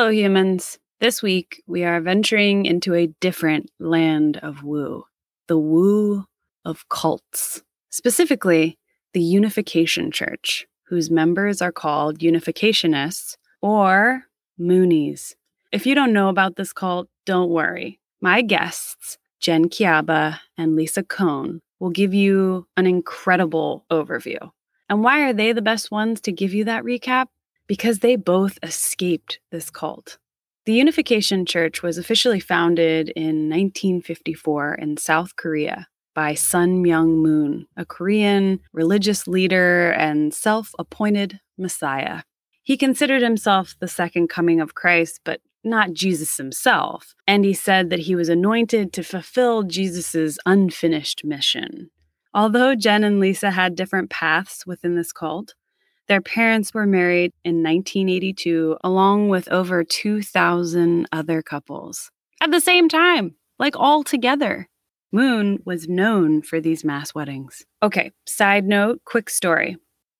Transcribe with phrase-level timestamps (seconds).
[0.00, 0.78] Hello, humans.
[1.00, 5.04] This week, we are venturing into a different land of woo
[5.46, 6.24] the woo
[6.64, 8.78] of cults, specifically
[9.12, 14.24] the Unification Church, whose members are called Unificationists or
[14.58, 15.34] Moonies.
[15.70, 18.00] If you don't know about this cult, don't worry.
[18.22, 24.50] My guests, Jen Kiaba and Lisa Kohn, will give you an incredible overview.
[24.88, 27.26] And why are they the best ones to give you that recap?
[27.70, 30.18] Because they both escaped this cult.
[30.66, 37.68] The Unification Church was officially founded in 1954 in South Korea by Sun Myung Moon,
[37.76, 42.22] a Korean religious leader and self appointed Messiah.
[42.64, 47.88] He considered himself the second coming of Christ, but not Jesus himself, and he said
[47.90, 51.90] that he was anointed to fulfill Jesus' unfinished mission.
[52.34, 55.54] Although Jen and Lisa had different paths within this cult,
[56.10, 62.88] their parents were married in 1982, along with over 2,000 other couples at the same
[62.88, 64.68] time, like all together.
[65.12, 67.64] Moon was known for these mass weddings.
[67.80, 69.76] Okay, side note, quick story.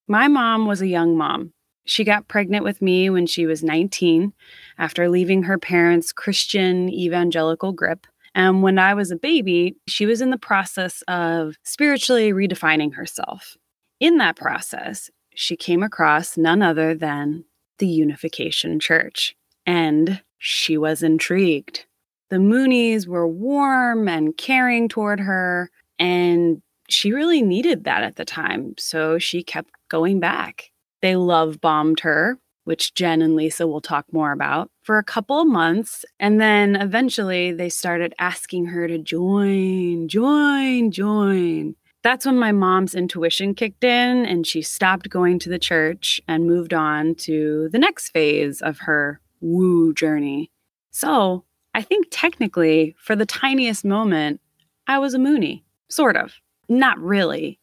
[0.07, 1.53] My mom was a young mom.
[1.87, 4.33] She got pregnant with me when she was 19
[4.79, 8.07] after leaving her parents' Christian evangelical grip.
[8.33, 13.57] And when I was a baby, she was in the process of spiritually redefining herself.
[13.99, 17.45] In that process, she came across none other than
[17.79, 19.35] the Unification Church,
[19.67, 21.87] and she was intrigued.
[22.31, 28.25] The Moonies were warm and caring toward her, and she really needed that at the
[28.25, 30.71] time, so she kept going back.
[31.03, 35.45] They love bombed her, which Jen and Lisa will talk more about, for a couple
[35.45, 36.05] months.
[36.19, 42.95] And then eventually they started asking her to join, join, join that's when my mom's
[42.95, 47.79] intuition kicked in and she stopped going to the church and moved on to the
[47.79, 50.51] next phase of her woo journey.
[50.91, 51.45] So
[51.75, 54.41] I think technically, for the tiniest moment,
[54.87, 56.35] I was a Moonie, sort of.
[56.69, 57.59] Not really,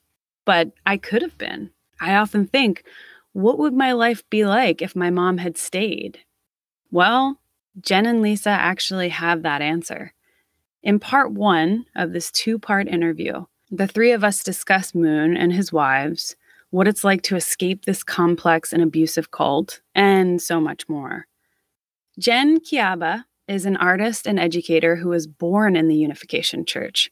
[0.46, 1.72] but I could have been.
[2.00, 2.84] I often think,
[3.34, 6.20] what would my life be like if my mom had stayed?
[6.92, 7.40] Well,
[7.82, 10.14] Jen and Lisa actually have that answer.
[10.84, 15.52] In part one of this two part interview, the three of us discuss Moon and
[15.52, 16.36] his wives,
[16.70, 21.28] what it's like to escape this complex and abusive cult, and so much more.
[22.20, 27.10] Jen Kiaba is an artist and educator who was born in the Unification Church.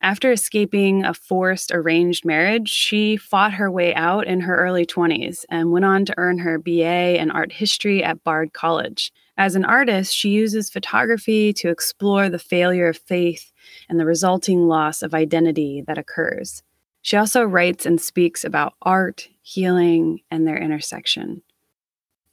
[0.00, 5.44] After escaping a forced arranged marriage, she fought her way out in her early 20s
[5.48, 9.12] and went on to earn her BA in art history at Bard College.
[9.36, 13.51] As an artist, she uses photography to explore the failure of faith
[13.88, 16.62] and the resulting loss of identity that occurs.
[17.02, 21.42] She also writes and speaks about art, healing, and their intersection.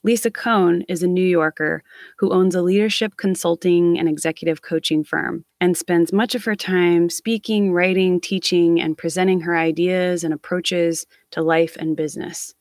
[0.02, 1.84] Lisa Kohn is a New Yorker
[2.20, 7.10] who owns a leadership consulting and executive coaching firm and spends much of her time
[7.10, 12.54] speaking, writing, teaching, and presenting her ideas and approaches to life and business.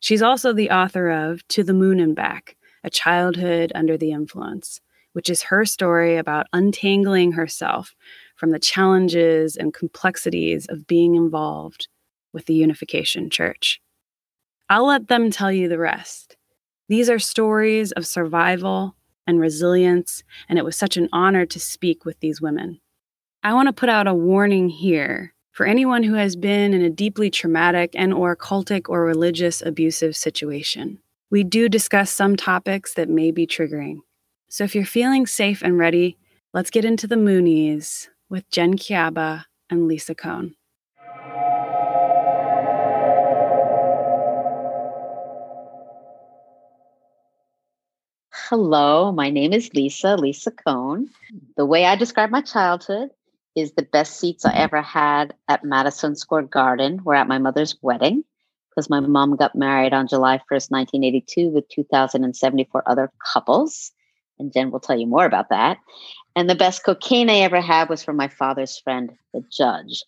[0.00, 4.80] She's also the author of To the Moon and Back A Childhood Under the Influence,
[5.12, 7.94] which is her story about untangling herself
[8.36, 11.88] from the challenges and complexities of being involved
[12.32, 13.80] with the Unification Church.
[14.68, 16.36] I'll let them tell you the rest.
[16.88, 18.96] These are stories of survival
[19.26, 22.80] and resilience, and it was such an honor to speak with these women.
[23.42, 26.90] I want to put out a warning here for anyone who has been in a
[26.90, 30.98] deeply traumatic and or cultic or religious abusive situation.
[31.30, 33.98] We do discuss some topics that may be triggering.
[34.52, 36.18] So if you're feeling safe and ready,
[36.52, 40.56] let's get into the Moonies with Jen Kiaba and Lisa Kohn.
[48.32, 51.08] Hello, my name is Lisa, Lisa Kohn.
[51.56, 53.10] The way I describe my childhood
[53.54, 57.76] is the best seats I ever had at Madison Square Garden were at my mother's
[57.82, 58.24] wedding
[58.68, 63.92] because my mom got married on July 1st, 1982, with 2,074 other couples.
[64.40, 65.78] And Jen will tell you more about that.
[66.34, 70.02] And the best cocaine I ever had was from my father's friend, the judge.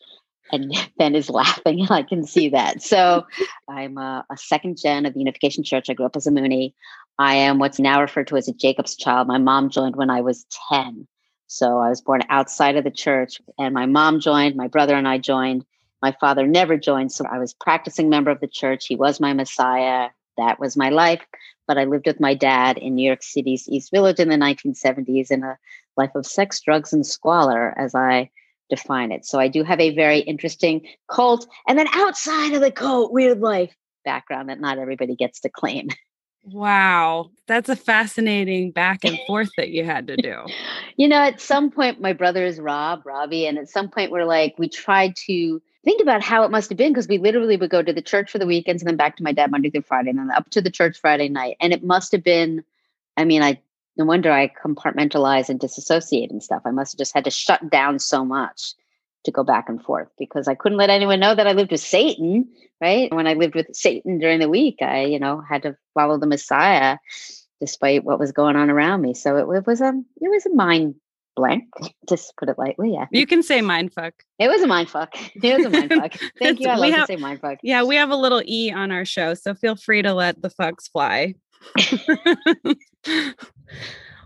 [0.50, 2.82] And Ben is laughing, and I can see that.
[2.82, 3.26] So
[3.68, 5.90] I'm a, a second gen of the Unification Church.
[5.90, 6.74] I grew up as a Moonie.
[7.18, 9.28] I am what's now referred to as a Jacob's child.
[9.28, 11.06] My mom joined when I was 10.
[11.46, 15.06] So I was born outside of the church, and my mom joined, my brother and
[15.06, 15.66] I joined.
[16.00, 17.12] My father never joined.
[17.12, 18.86] So I was practicing member of the church.
[18.86, 20.08] He was my Messiah.
[20.36, 21.20] That was my life.
[21.66, 25.30] But I lived with my dad in New York City's East Village in the 1970s
[25.30, 25.58] in a
[25.96, 28.30] life of sex, drugs, and squalor, as I
[28.68, 29.24] define it.
[29.26, 33.40] So I do have a very interesting cult and then outside of the cult, weird
[33.40, 33.74] life
[34.04, 35.88] background that not everybody gets to claim.
[36.44, 37.30] Wow.
[37.46, 40.44] That's a fascinating back and forth that you had to do.
[40.96, 44.24] you know, at some point, my brother is Rob, Robbie, and at some point, we're
[44.24, 47.70] like, we tried to think about how it must have been because we literally would
[47.70, 49.82] go to the church for the weekends and then back to my dad Monday through
[49.82, 51.56] Friday and then up to the church Friday night.
[51.60, 52.64] And it must have been,
[53.16, 53.60] I mean, I
[53.96, 56.62] no wonder I compartmentalize and disassociate and stuff.
[56.64, 58.74] I must have just had to shut down so much
[59.24, 61.80] to go back and forth because I couldn't let anyone know that I lived with
[61.80, 62.48] Satan,
[62.80, 63.12] right?
[63.14, 66.26] When I lived with Satan during the week, I, you know, had to follow the
[66.26, 66.98] Messiah
[67.60, 69.14] despite what was going on around me.
[69.14, 70.96] So it, it was a it was a mind
[71.36, 71.64] blank,
[72.08, 72.92] just put it lightly.
[72.92, 73.06] Yeah.
[73.10, 74.14] You can say mind fuck.
[74.38, 75.14] It was a mind fuck.
[75.34, 76.14] It was a mind fuck.
[76.38, 76.68] Thank you.
[76.68, 77.58] I love have, to say mind fuck.
[77.62, 80.50] Yeah, we have a little E on our show, so feel free to let the
[80.50, 81.34] fucks fly.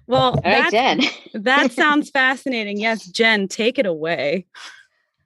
[0.06, 1.00] well, All right, Jen.
[1.34, 2.78] that sounds fascinating.
[2.78, 4.46] Yes, Jen, take it away.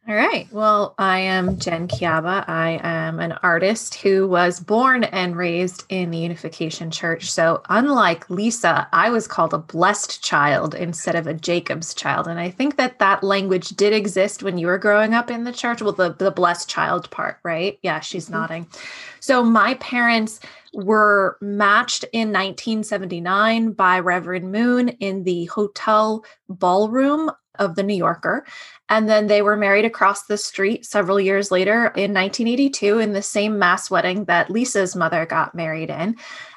[0.08, 0.50] All right.
[0.50, 2.49] Well, I am Jen Kiaba.
[2.49, 7.31] I am an artist who was born and raised in the Unification Church.
[7.31, 12.29] So, unlike Lisa, I was called a blessed child instead of a Jacob's child.
[12.29, 15.52] And I think that that language did exist when you were growing up in the
[15.52, 15.82] church.
[15.82, 17.79] Well, the, the blessed child part, right?
[17.82, 18.35] Yeah, she's mm-hmm.
[18.35, 18.67] nodding.
[19.20, 20.41] So, my parents
[20.73, 28.44] were matched in 1979 by Reverend Moon in the hotel ballroom of the New Yorker.
[28.88, 33.22] And then they were married across the street several years later in 1982 in the
[33.22, 36.16] same mass wedding that Lisa's mother got married in.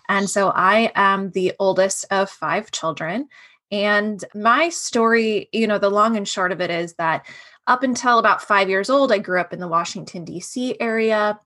[0.09, 3.29] And so I am the oldest of five children.
[3.71, 7.25] And my story, you know, the long and short of it is that
[7.67, 10.75] up until about five years old, I grew up in the Washington, D.C.
[10.79, 11.39] area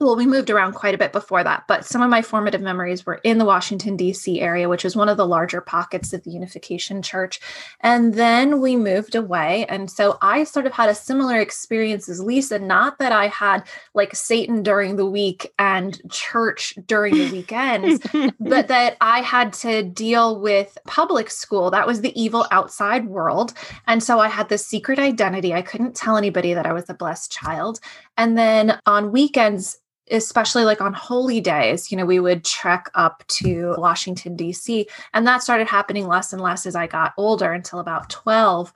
[0.00, 3.06] well, we moved around quite a bit before that, but some of my formative memories
[3.06, 4.40] were in the Washington, D.C.
[4.40, 7.38] area, which was one of the larger pockets of the Unification Church.
[7.78, 9.66] And then we moved away.
[9.66, 13.62] And so I sort of had a similar experience as Lisa, not that I had
[13.94, 18.04] like Satan during the week and church during the weekends,
[18.40, 21.70] but that I had to deal with public school.
[21.70, 23.54] That was the evil outside world.
[23.86, 25.54] And so I had this secret identity.
[25.54, 27.78] I couldn't tell anybody that I was a blessed child.
[28.16, 29.78] And then on weekends,
[30.10, 34.86] especially like on holy days, you know, we would trek up to Washington, D.C.
[35.12, 38.72] And that started happening less and less as I got older until about 12.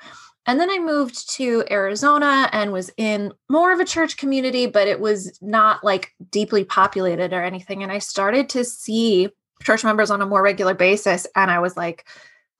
[0.46, 4.88] And then I moved to Arizona and was in more of a church community, but
[4.88, 7.82] it was not like deeply populated or anything.
[7.82, 9.28] And I started to see
[9.62, 11.26] church members on a more regular basis.
[11.36, 12.06] And I was like,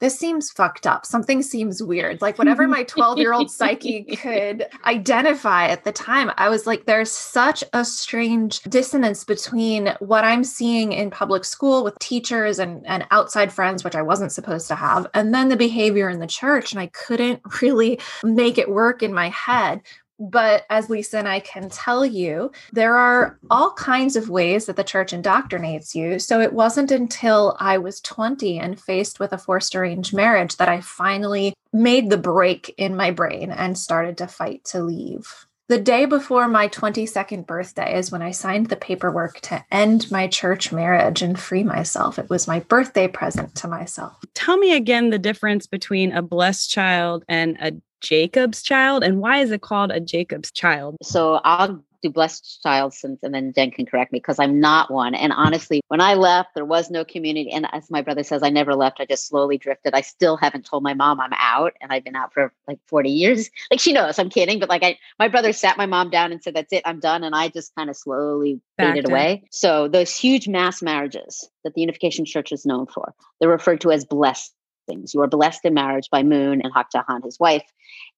[0.01, 1.05] this seems fucked up.
[1.05, 2.23] Something seems weird.
[2.23, 6.87] Like whatever my 12 year old psyche could identify at the time, I was like,
[6.87, 12.87] there's such a strange dissonance between what I'm seeing in public school with teachers and,
[12.87, 16.27] and outside friends, which I wasn't supposed to have, and then the behavior in the
[16.27, 16.73] church.
[16.73, 19.83] And I couldn't really make it work in my head.
[20.19, 24.77] But as Lisa and I can tell you, there are all kinds of ways that
[24.77, 26.19] the church indoctrinates you.
[26.19, 30.69] So it wasn't until I was 20 and faced with a forced arranged marriage that
[30.69, 35.47] I finally made the break in my brain and started to fight to leave.
[35.69, 40.27] The day before my 22nd birthday is when I signed the paperwork to end my
[40.27, 42.19] church marriage and free myself.
[42.19, 44.17] It was my birthday present to myself.
[44.33, 49.03] Tell me again the difference between a blessed child and a Jacob's child?
[49.03, 50.97] And why is it called a Jacob's child?
[51.03, 54.91] So I'll do blessed child since and then Jen can correct me because I'm not
[54.91, 55.15] one.
[55.15, 57.51] And honestly, when I left, there was no community.
[57.51, 59.01] And as my brother says, I never left.
[59.01, 59.95] I just slowly drifted.
[59.95, 63.11] I still haven't told my mom I'm out and I've been out for like 40
[63.11, 63.51] years.
[63.71, 66.43] Like she knows I'm kidding, but like I my brother sat my mom down and
[66.43, 67.23] said, That's it, I'm done.
[67.23, 69.45] And I just kind of slowly faded away.
[69.51, 73.91] So those huge mass marriages that the Unification Church is known for, they're referred to
[73.91, 74.55] as blessed
[74.87, 75.13] things.
[75.15, 77.65] You are blessed in marriage by Moon and Hak Ja Han, his wife.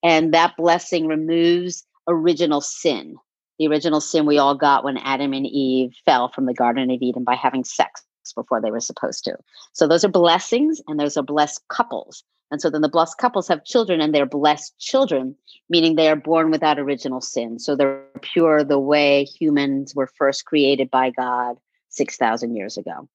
[0.02, 3.16] And that blessing removes original sin.
[3.60, 7.02] The original sin we all got when Adam and Eve fell from the Garden of
[7.02, 8.02] Eden by having sex
[8.34, 9.36] before they were supposed to.
[9.74, 12.24] So those are blessings and those are blessed couples.
[12.50, 15.36] And so then the blessed couples have children and they're blessed children,
[15.68, 17.58] meaning they are born without original sin.
[17.58, 21.56] So they're pure the way humans were first created by God
[21.90, 23.10] 6,000 years ago.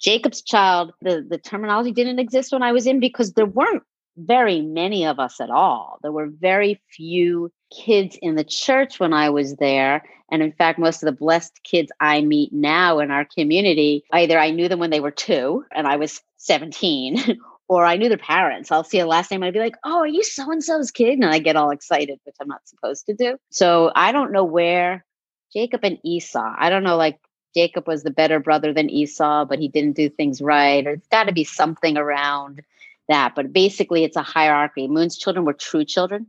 [0.00, 3.82] Jacob's child, the, the terminology didn't exist when I was in because there weren't
[4.26, 5.98] very many of us at all.
[6.02, 10.04] There were very few kids in the church when I was there.
[10.30, 14.38] And in fact, most of the blessed kids I meet now in our community, either
[14.38, 18.18] I knew them when they were two and I was 17, or I knew their
[18.18, 18.70] parents.
[18.70, 21.14] I'll see a last name, I'd be like, oh, are you so and so's kid?
[21.14, 23.36] And I get all excited, which I'm not supposed to do.
[23.50, 25.04] So I don't know where
[25.52, 27.18] Jacob and Esau, I don't know, like
[27.54, 30.86] Jacob was the better brother than Esau, but he didn't do things right.
[30.86, 32.62] Or it's got to be something around
[33.10, 33.34] that.
[33.34, 34.88] But basically, it's a hierarchy.
[34.88, 36.26] Moon's children were true children.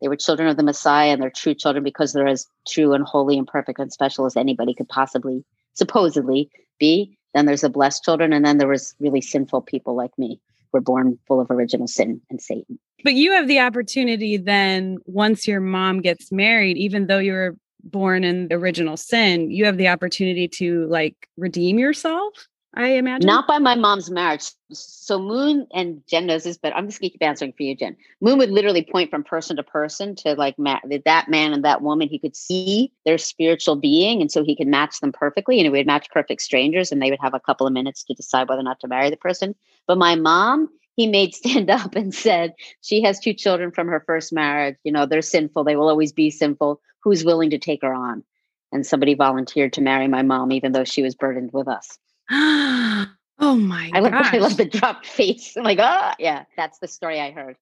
[0.00, 3.04] They were children of the Messiah, and they're true children because they're as true and
[3.04, 5.44] holy and perfect and special as anybody could possibly,
[5.74, 7.18] supposedly, be.
[7.34, 10.40] Then there's the blessed children, and then there was really sinful people like me,
[10.72, 12.78] were born full of original sin and Satan.
[13.02, 18.24] But you have the opportunity then, once your mom gets married, even though you're born
[18.24, 22.46] in original sin, you have the opportunity to like redeem yourself.
[22.74, 23.26] I imagine.
[23.26, 24.50] Not by my mom's marriage.
[24.70, 27.96] So Moon and Jen knows this, but I'm just gonna keep answering for you, Jen.
[28.20, 31.80] Moon would literally point from person to person to like ma- that man and that
[31.80, 32.08] woman.
[32.08, 35.58] He could see their spiritual being, and so he could match them perfectly.
[35.58, 38.14] And he would match perfect strangers, and they would have a couple of minutes to
[38.14, 39.54] decide whether or not to marry the person.
[39.86, 44.04] But my mom, he made stand up and said she has two children from her
[44.06, 44.76] first marriage.
[44.84, 45.64] You know, they're sinful.
[45.64, 46.82] They will always be sinful.
[47.02, 48.24] Who's willing to take her on?
[48.72, 51.98] And somebody volunteered to marry my mom, even though she was burdened with us.
[52.30, 54.12] oh my I love.
[54.14, 55.56] I love the dropped face.
[55.56, 57.56] I'm like, ah, yeah, that's the story I heard.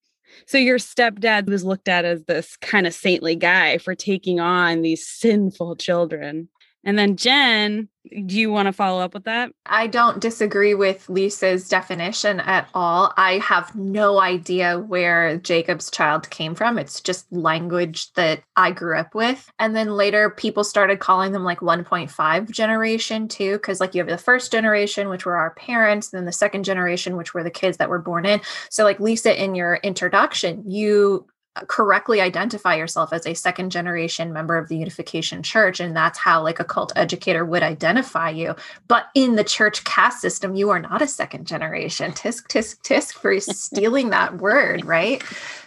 [0.46, 4.82] So your stepdad was looked at as this kind of saintly guy for taking on
[4.82, 6.48] these sinful children.
[6.86, 7.88] And then Jen,
[8.26, 9.50] do you want to follow up with that?
[9.66, 13.12] I don't disagree with Lisa's definition at all.
[13.16, 16.78] I have no idea where Jacob's child came from.
[16.78, 19.50] It's just language that I grew up with.
[19.58, 24.08] And then later, people started calling them like 1.5 generation too, because like you have
[24.08, 27.78] the first generation, which were our parents, then the second generation, which were the kids
[27.78, 28.40] that were born in.
[28.70, 31.26] So, like Lisa, in your introduction, you
[31.68, 36.42] correctly identify yourself as a second generation member of the unification church and that's how
[36.42, 38.54] like a cult educator would identify you.
[38.88, 42.12] But in the church caste system you are not a second generation.
[42.16, 45.22] Tisk tisk tisk for stealing that word right?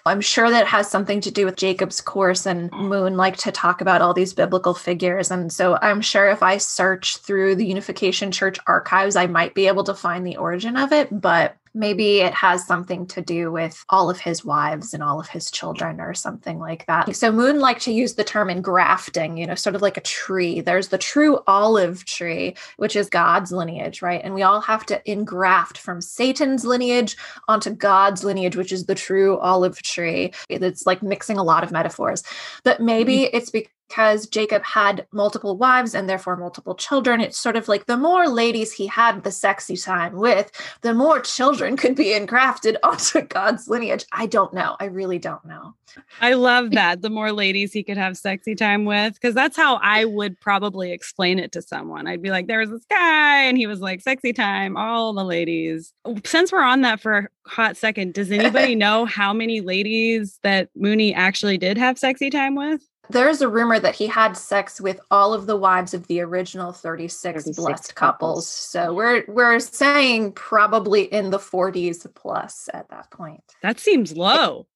[0.06, 3.82] I'm sure that has something to do with jacob's course and moon like to talk
[3.82, 5.32] about all these biblical figures.
[5.32, 9.68] And so i'm sure if i search through the unification church archives i might be
[9.68, 13.84] able to find the origin of it but maybe it has something to do with
[13.90, 17.16] all of his wives and all of his children or something like that.
[17.16, 20.62] So Moon liked to use the term engrafting, you know, sort of like a tree.
[20.62, 24.22] There's the true olive tree, which is God's lineage, right?
[24.24, 28.96] And we all have to engraft from Satan's lineage onto God's lineage, which is the
[28.96, 30.34] true olive tree.
[30.50, 32.24] It's like mixing a lot of metaphors.
[32.64, 33.38] But maybe mm-hmm.
[33.38, 37.88] it's because because Jacob had multiple wives and therefore multiple children, it's sort of like
[37.88, 42.78] the more ladies he had the sexy time with, the more children could be engrafted
[42.84, 44.06] onto God's lineage.
[44.12, 44.78] I don't know.
[44.80, 45.74] I really don't know.
[46.22, 47.02] I love that.
[47.02, 50.92] The more ladies he could have sexy time with, because that's how I would probably
[50.92, 52.06] explain it to someone.
[52.06, 55.24] I'd be like, there was this guy, and he was like, sexy time, all the
[55.26, 55.94] ladies.
[56.24, 60.70] Since we're on that for a hot second, does anybody know how many ladies that
[60.76, 62.82] Mooney actually did have sexy time with?
[63.10, 66.72] There's a rumor that he had sex with all of the wives of the original
[66.72, 67.96] 36, 36 blessed couples.
[67.96, 68.48] couples.
[68.48, 73.44] So we're we're saying probably in the 40s plus at that point.
[73.62, 74.68] That seems low.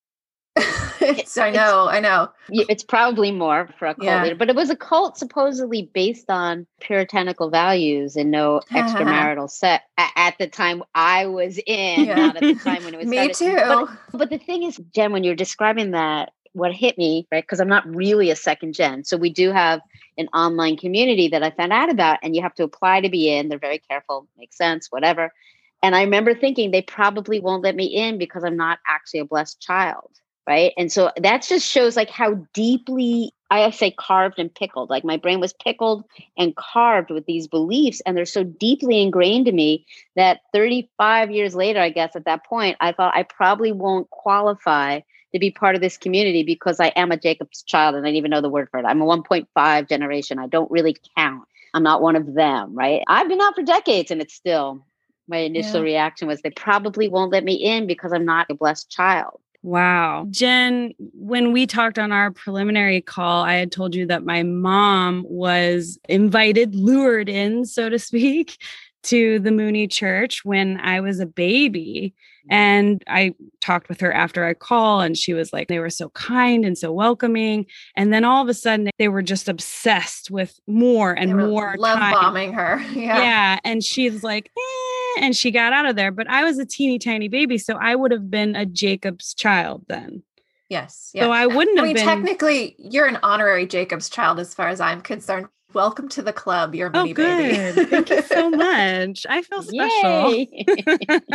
[1.01, 2.29] it's, I know, I know.
[2.49, 4.23] It's probably more for a cult yeah.
[4.23, 9.83] leader, but it was a cult supposedly based on puritanical values and no extramarital sex
[9.97, 12.15] at the time I was in, yeah.
[12.15, 13.07] not at the time when it was.
[13.07, 13.63] Me started.
[13.63, 13.87] too.
[14.11, 17.43] But, but the thing is, Jen, when you're describing that, what hit me, right?
[17.43, 19.03] Because I'm not really a second gen.
[19.03, 19.81] So we do have
[20.17, 23.29] an online community that I found out about, and you have to apply to be
[23.31, 23.49] in.
[23.49, 25.33] They're very careful, makes sense, whatever.
[25.81, 29.25] And I remember thinking they probably won't let me in because I'm not actually a
[29.25, 30.11] blessed child,
[30.47, 30.71] right?
[30.77, 34.89] And so that just shows like how deeply I say carved and pickled.
[34.89, 36.05] Like my brain was pickled
[36.37, 41.53] and carved with these beliefs, and they're so deeply ingrained in me that 35 years
[41.53, 45.01] later, I guess at that point, I thought I probably won't qualify
[45.33, 48.17] to be part of this community because I am a Jacob's child and I didn't
[48.17, 48.85] even know the word for it.
[48.85, 50.39] I'm a 1.5 generation.
[50.39, 51.43] I don't really count.
[51.73, 53.03] I'm not one of them, right?
[53.07, 54.85] I've been out for decades and it's still
[55.27, 55.93] my initial yeah.
[55.93, 59.39] reaction was they probably won't let me in because I'm not a blessed child.
[59.63, 60.27] Wow.
[60.29, 65.25] Jen, when we talked on our preliminary call, I had told you that my mom
[65.27, 68.57] was invited, lured in, so to speak,
[69.03, 72.13] to the Moonie Church when I was a baby.
[72.49, 76.09] And I talked with her after I call, and she was like, they were so
[76.09, 77.65] kind and so welcoming.
[77.95, 81.99] And then all of a sudden, they were just obsessed with more and more love
[81.99, 82.13] time.
[82.13, 82.83] bombing her.
[82.93, 83.17] Yeah.
[83.17, 83.59] Yeah.
[83.63, 86.11] And she's like, eh and she got out of there.
[86.11, 89.85] But I was a teeny tiny baby, so I would have been a Jacob's child
[89.87, 90.23] then.
[90.69, 91.11] Yes.
[91.15, 92.05] So I wouldn't have I mean, been.
[92.05, 95.47] technically, you're an honorary Jacob's child as far as I'm concerned.
[95.73, 96.75] Welcome to the club.
[96.75, 97.15] You're a oh, good.
[97.15, 97.85] baby.
[97.85, 99.25] Thank you so much.
[99.29, 100.45] I feel special.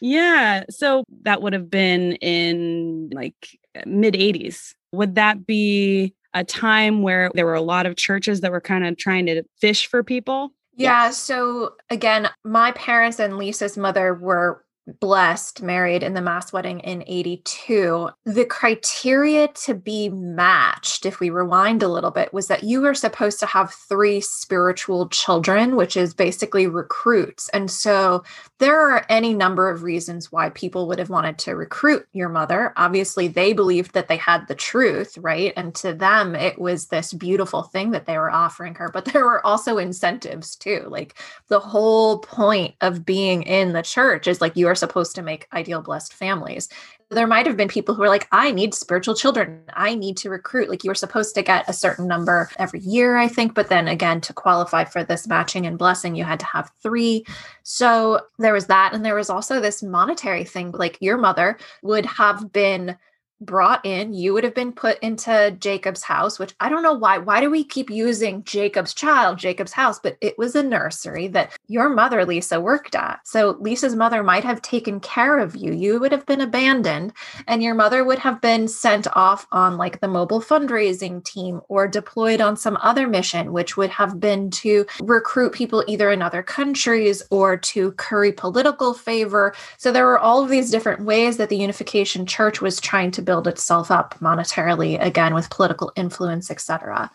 [0.00, 0.64] Yeah.
[0.70, 4.74] So that would have been in like mid 80s.
[4.92, 8.86] Would that be a time where there were a lot of churches that were kind
[8.86, 10.52] of trying to fish for people?
[10.74, 11.10] Yeah.
[11.10, 14.64] So again, my parents and Lisa's mother were
[14.98, 18.10] blessed, married in the mass wedding in 82.
[18.24, 22.94] The criteria to be matched, if we rewind a little bit, was that you were
[22.94, 27.48] supposed to have three spiritual children, which is basically recruits.
[27.50, 28.24] And so
[28.58, 32.72] there are any number of reasons why people would have wanted to recruit your mother.
[32.76, 35.52] Obviously, they believed that they had the truth, right?
[35.56, 38.90] And to them, it was this beautiful thing that they were offering her.
[38.92, 40.84] But there were also incentives too.
[40.88, 41.16] Like
[41.48, 45.48] the whole point of being in the church is like you are supposed to make
[45.52, 46.68] ideal blessed families.
[47.10, 49.62] There might have been people who were like, I need spiritual children.
[49.74, 50.70] I need to recruit.
[50.70, 53.54] Like you were supposed to get a certain number every year, I think.
[53.54, 57.24] But then again, to qualify for this matching and blessing, you had to have three.
[57.64, 58.92] So there was that.
[58.94, 60.70] And there was also this monetary thing.
[60.70, 62.96] Like your mother would have been
[63.40, 67.18] brought in you would have been put into jacob's house which i don't know why
[67.18, 69.98] why do we keep using jacob's child jacob's house?
[69.98, 73.26] But it was a nursery that your mother lisa worked at.
[73.26, 75.72] So lisa's mother might have taken care of you.
[75.72, 77.12] You would have been abandoned
[77.48, 81.88] and your mother would have been sent off on like the mobile fundraising team or
[81.88, 86.42] deployed on some other mission which would have been to recruit people either in other
[86.42, 89.54] countries or to curry political favor.
[89.78, 93.22] So there were all of these different ways that the unification church was trying to
[93.30, 97.10] build itself up monetarily again with political influence etc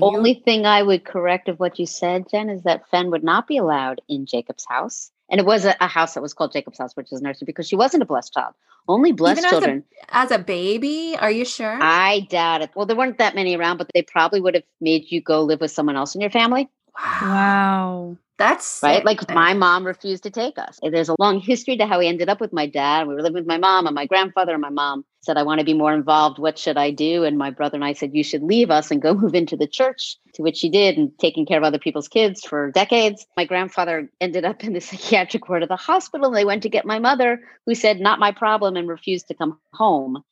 [0.00, 3.44] Only thing I would correct of what you said, Jen, is that Fen would not
[3.52, 5.10] be allowed in Jacob's house.
[5.30, 7.46] And it was a, a house that was called Jacob's house, which is a nursery,
[7.50, 8.54] because she wasn't a blessed child.
[8.94, 9.84] Only blessed Even as a- children.
[10.22, 12.70] as a baby are you sure I doubt it.
[12.76, 15.60] Well, there weren't that many around, but they probably would have made you go live
[15.64, 16.64] with someone else in your family,
[17.02, 18.16] Wow.
[18.38, 18.98] That's right?
[18.98, 20.78] sick, Like my mom refused to take us.
[20.80, 23.08] There's a long history to how we ended up with my dad.
[23.08, 25.58] We were living with my mom and my grandfather, and my mom said, I want
[25.58, 26.38] to be more involved.
[26.38, 27.24] What should I do?
[27.24, 29.66] And my brother and I said, You should leave us and go move into the
[29.66, 33.26] church, to which she did, and taking care of other people's kids for decades.
[33.36, 36.28] My grandfather ended up in the psychiatric ward of the hospital.
[36.28, 39.34] And they went to get my mother, who said, Not my problem, and refused to
[39.34, 40.22] come home.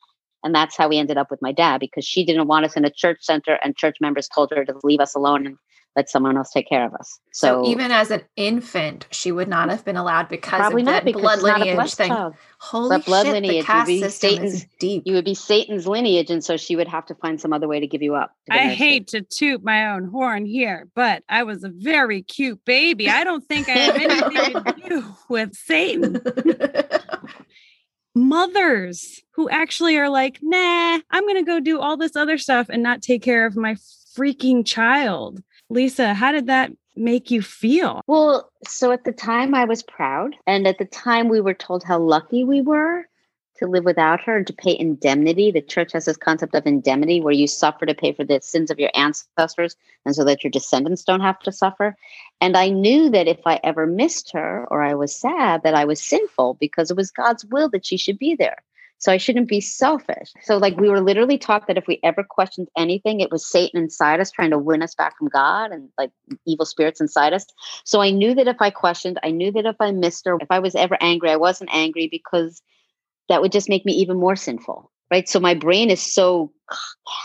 [0.43, 2.85] And that's how we ended up with my dad because she didn't want us in
[2.85, 5.57] a church center, and church members told her to leave us alone and
[5.97, 7.19] let someone else take care of us.
[7.33, 10.85] so, So, even as an infant she would not have been allowed because probably of
[10.85, 12.33] not that because blood it's not a lineage blessed thing child.
[12.59, 15.25] holy That blood shit lineage the would caste be system is Satan's- deep You would
[15.25, 18.03] be Satan's lineage, and so she would have to find some other way to give
[18.03, 18.31] you up.
[18.51, 23.09] I hate to toot my own horn here, but I was a very cute baby.
[23.09, 26.21] I don't think I have anything to do with Satan.
[28.15, 32.67] Mothers who actually are like, nah, I'm going to go do all this other stuff
[32.69, 33.75] and not take care of my
[34.17, 35.41] freaking child.
[35.69, 38.01] Lisa, how did that make you feel?
[38.07, 40.35] Well, so at the time I was proud.
[40.45, 43.05] And at the time we were told how lucky we were
[43.57, 45.51] to live without her and to pay indemnity.
[45.51, 48.69] The church has this concept of indemnity where you suffer to pay for the sins
[48.69, 49.75] of your ancestors
[50.05, 51.95] and so that your descendants don't have to suffer.
[52.39, 55.85] And I knew that if I ever missed her or I was sad, that I
[55.85, 58.63] was sinful because it was God's will that she should be there.
[58.99, 60.31] So I shouldn't be selfish.
[60.41, 63.81] So, like, we were literally taught that if we ever questioned anything, it was Satan
[63.81, 66.11] inside us trying to win us back from God and like
[66.45, 67.45] evil spirits inside us.
[67.83, 70.49] So I knew that if I questioned, I knew that if I missed her, if
[70.49, 72.61] I was ever angry, I wasn't angry because
[73.29, 74.91] that would just make me even more sinful.
[75.09, 75.29] Right.
[75.29, 76.51] So my brain is so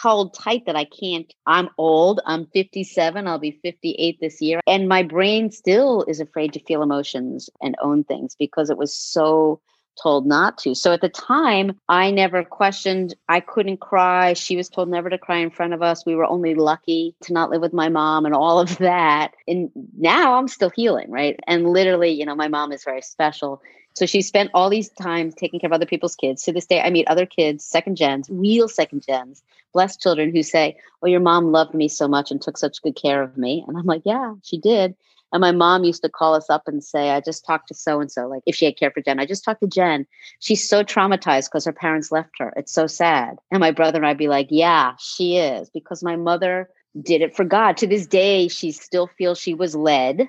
[0.03, 1.33] held tight that I can't.
[1.47, 2.21] I'm old.
[2.27, 3.27] I'm 57.
[3.27, 4.61] I'll be 58 this year.
[4.69, 8.95] And my brain still is afraid to feel emotions and own things because it was
[8.95, 9.61] so
[10.01, 10.75] told not to.
[10.75, 13.15] So at the time, I never questioned.
[13.29, 14.33] I couldn't cry.
[14.33, 16.07] She was told never to cry in front of us.
[16.07, 19.33] We were only lucky to not live with my mom and all of that.
[19.47, 21.39] And now I'm still healing, right?
[21.47, 23.63] And literally, you know, my mom is very special.
[23.95, 26.43] So she spent all these times taking care of other people's kids.
[26.45, 29.43] To this day, I meet other kids, second gens, real second gens,
[29.75, 32.97] blessed children who say, Oh, your mom loved me so much and took such good
[32.97, 33.65] care of me.
[33.67, 34.95] And I'm like, Yeah, she did.
[35.33, 38.01] And my mom used to call us up and say, I just talked to so
[38.01, 40.07] and so, like if she had cared for Jen, I just talked to Jen.
[40.41, 42.53] She's so traumatized because her parents left her.
[42.57, 43.37] It's so sad.
[43.51, 46.69] And my brother and I'd be like, Yeah, she is, because my mother
[47.01, 47.77] did it for God.
[47.79, 50.29] To this day, she still feels she was led.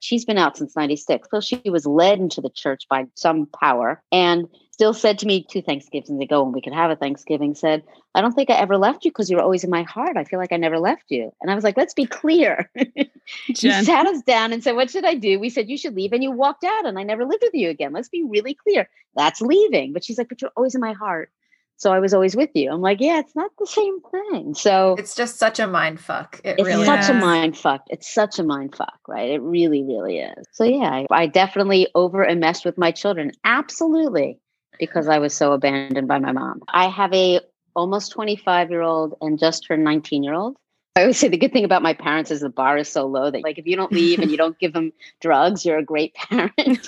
[0.00, 1.28] She's been out since 96.
[1.30, 4.02] So she was led into the church by some power.
[4.12, 7.84] And still said to me two Thanksgivings ago when we could have a Thanksgiving, said,
[8.12, 10.16] I don't think I ever left you because you were always in my heart.
[10.16, 11.32] I feel like I never left you.
[11.40, 12.68] And I was like, let's be clear.
[13.46, 15.38] you sat us down and said, What should I do?
[15.38, 16.12] We said, You should leave.
[16.12, 17.92] And you walked out and I never lived with you again.
[17.92, 18.88] Let's be really clear.
[19.14, 19.92] That's leaving.
[19.92, 21.30] But she's like, But you're always in my heart.
[21.76, 22.70] So I was always with you.
[22.70, 24.54] I'm like, yeah, it's not the same thing.
[24.54, 26.40] So it's just such a mind fuck.
[26.44, 27.08] It it's really such is.
[27.10, 27.82] a mind fuck.
[27.88, 29.30] It's such a mind fuck, right?
[29.30, 30.46] It really, really is.
[30.52, 33.32] So yeah, I, I definitely over enmeshed with my children.
[33.44, 34.38] Absolutely
[34.86, 36.62] because I was so abandoned by my mom.
[36.68, 37.40] I have a
[37.74, 40.56] almost 25 year old and just turned 19 year old.
[40.96, 43.28] I always say the good thing about my parents is the bar is so low
[43.28, 46.14] that like if you don't leave and you don't give them drugs, you're a great
[46.14, 46.54] parent.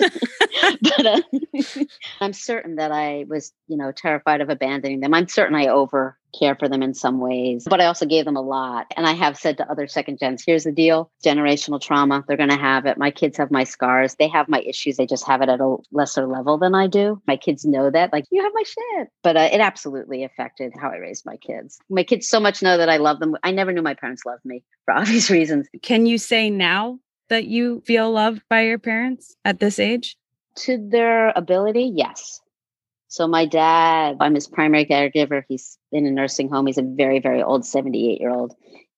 [0.81, 1.21] but uh,
[2.21, 5.13] I'm certain that I was, you know, terrified of abandoning them.
[5.13, 8.35] I'm certain I over care for them in some ways, but I also gave them
[8.35, 8.87] a lot.
[8.95, 12.49] And I have said to other second gens, here's the deal generational trauma, they're going
[12.49, 12.97] to have it.
[12.97, 14.15] My kids have my scars.
[14.15, 14.97] They have my issues.
[14.97, 17.21] They just have it at a lesser level than I do.
[17.27, 19.07] My kids know that, like, you have my shit.
[19.23, 21.79] But uh, it absolutely affected how I raised my kids.
[21.89, 23.35] My kids so much know that I love them.
[23.43, 25.67] I never knew my parents loved me for obvious reasons.
[25.81, 30.17] Can you say now that you feel loved by your parents at this age?
[30.55, 32.41] To their ability, yes.
[33.07, 35.43] So my dad, I'm his primary caregiver.
[35.47, 36.67] He's in a nursing home.
[36.67, 38.53] He's a very, very old 78 year old.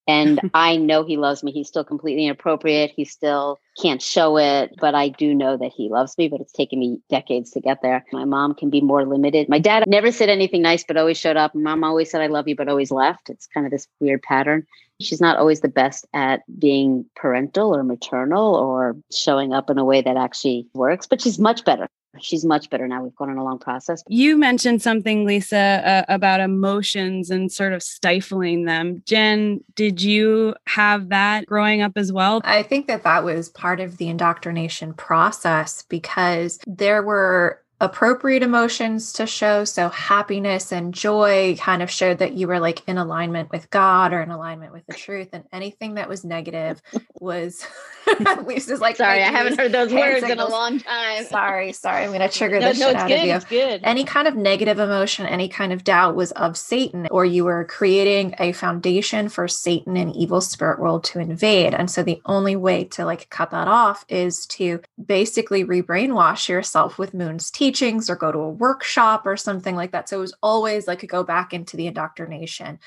[0.07, 1.51] And I know he loves me.
[1.51, 2.91] He's still completely inappropriate.
[2.95, 6.51] He still can't show it, but I do know that he loves me, but it's
[6.51, 8.03] taken me decades to get there.
[8.11, 9.47] My mom can be more limited.
[9.47, 11.53] My dad never said anything nice, but always showed up.
[11.53, 13.29] Mom always said, I love you, but always left.
[13.29, 14.65] It's kind of this weird pattern.
[14.99, 19.85] She's not always the best at being parental or maternal or showing up in a
[19.85, 21.87] way that actually works, but she's much better
[22.19, 23.03] she's much better now.
[23.03, 24.03] We've gone on a long process.
[24.07, 29.03] You mentioned something, Lisa, uh, about emotions and sort of stifling them.
[29.05, 32.41] Jen, did you have that growing up as well?
[32.43, 39.13] I think that that was part of the indoctrination process because there were appropriate emotions
[39.13, 39.63] to show.
[39.63, 44.11] So, happiness and joy kind of showed that you were like in alignment with God
[44.11, 45.29] or in alignment with the truth.
[45.31, 46.81] And anything that was negative
[47.19, 47.65] was,
[48.07, 50.31] at least is like, sorry, I haven't heard those words signals.
[50.31, 51.25] in a long time.
[51.25, 52.03] Sorry, sorry.
[52.03, 53.33] I'm going to trigger no, the no, shit out good, of you.
[53.33, 53.81] It's good.
[53.83, 57.63] Any kind of negative emotion, any kind of doubt was of Satan, or you were
[57.65, 61.73] creating a foundation for Satan and evil spirit world to invade.
[61.73, 66.97] And so, the only way to like cut that off is to basically rebrainwash yourself
[66.97, 70.09] with Moon's teaching teachings or go to a workshop or something like that.
[70.09, 72.79] So it was always like a go back into the indoctrination.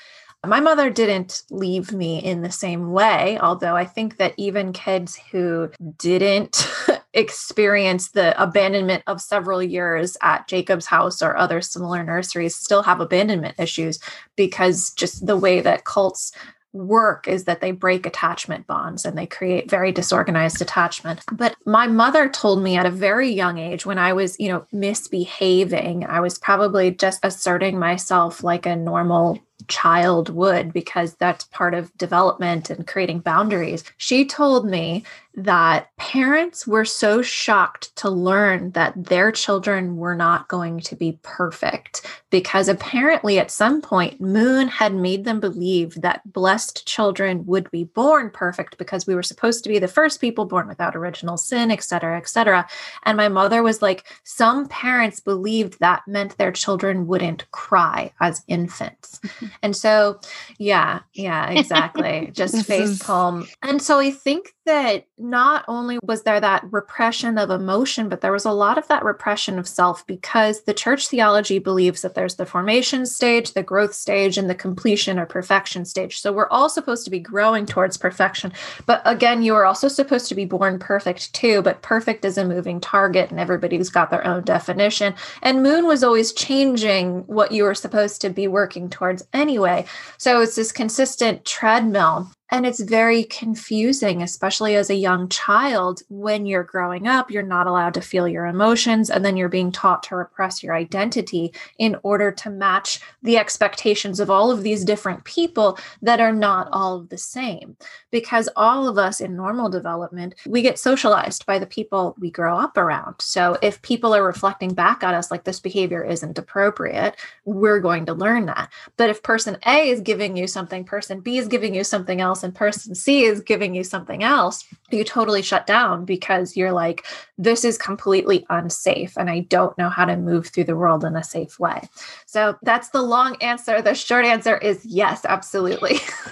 [0.45, 5.17] My mother didn't leave me in the same way, although I think that even kids
[5.31, 6.69] who didn't
[7.13, 12.99] experience the abandonment of several years at Jacob's house or other similar nurseries still have
[12.99, 13.99] abandonment issues
[14.35, 16.33] because just the way that cults
[16.73, 21.21] work is that they break attachment bonds and they create very disorganized attachment.
[21.31, 24.65] But my mother told me at a very young age when I was, you know,
[24.71, 31.73] misbehaving, I was probably just asserting myself like a normal child would because that's part
[31.73, 33.83] of development and creating boundaries.
[33.97, 35.03] She told me
[35.35, 41.17] that parents were so shocked to learn that their children were not going to be
[41.23, 47.69] perfect because apparently at some point moon had made them believe that blessed children would
[47.71, 51.35] be born perfect because we were supposed to be the first people born without original
[51.35, 52.67] sin et cetera et cetera.
[53.03, 58.43] And my mother was like some parents believed that meant their children wouldn't cry as
[58.47, 59.19] infants.
[59.61, 60.19] And so
[60.57, 62.31] yeah yeah exactly.
[62.33, 67.49] Just face palm and so i think that not only was there that repression of
[67.49, 71.59] emotion, but there was a lot of that repression of self because the church theology
[71.59, 76.19] believes that there's the formation stage, the growth stage, and the completion or perfection stage.
[76.19, 78.53] So we're all supposed to be growing towards perfection.
[78.85, 82.45] But again, you are also supposed to be born perfect too, but perfect is a
[82.45, 85.13] moving target and everybody's got their own definition.
[85.41, 89.85] And Moon was always changing what you were supposed to be working towards anyway.
[90.17, 96.03] So it's this consistent treadmill and it's very confusing, especially as a young child.
[96.07, 99.71] When you're growing up, you're not allowed to feel your emotions, and then you're being
[99.71, 104.85] taught to repress your identity in order to match the expectations of all of these
[104.85, 107.75] different people that are not all the same.
[108.11, 112.55] Because all of us in normal development, we get socialized by the people we grow
[112.59, 113.15] up around.
[113.19, 118.05] So if people are reflecting back at us like this behavior isn't appropriate, we're going
[118.05, 118.71] to learn that.
[118.95, 122.42] But if person A is giving you something, person B is giving you something else,
[122.43, 127.05] and person C is giving you something else, you totally shut down because you're like,
[127.37, 131.15] this is completely unsafe and I don't know how to move through the world in
[131.15, 131.87] a safe way.
[132.25, 133.81] So that's the long answer.
[133.81, 135.97] The short answer is yes, absolutely.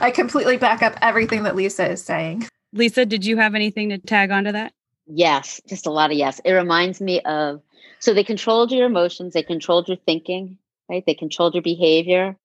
[0.00, 2.48] I completely back up everything that Lisa is saying.
[2.72, 4.72] Lisa, did you have anything to tag onto that?
[5.06, 6.40] Yes, just a lot of yes.
[6.44, 7.60] It reminds me of
[8.00, 11.04] So they controlled your emotions, they controlled your thinking, right?
[11.06, 12.36] They controlled your behavior,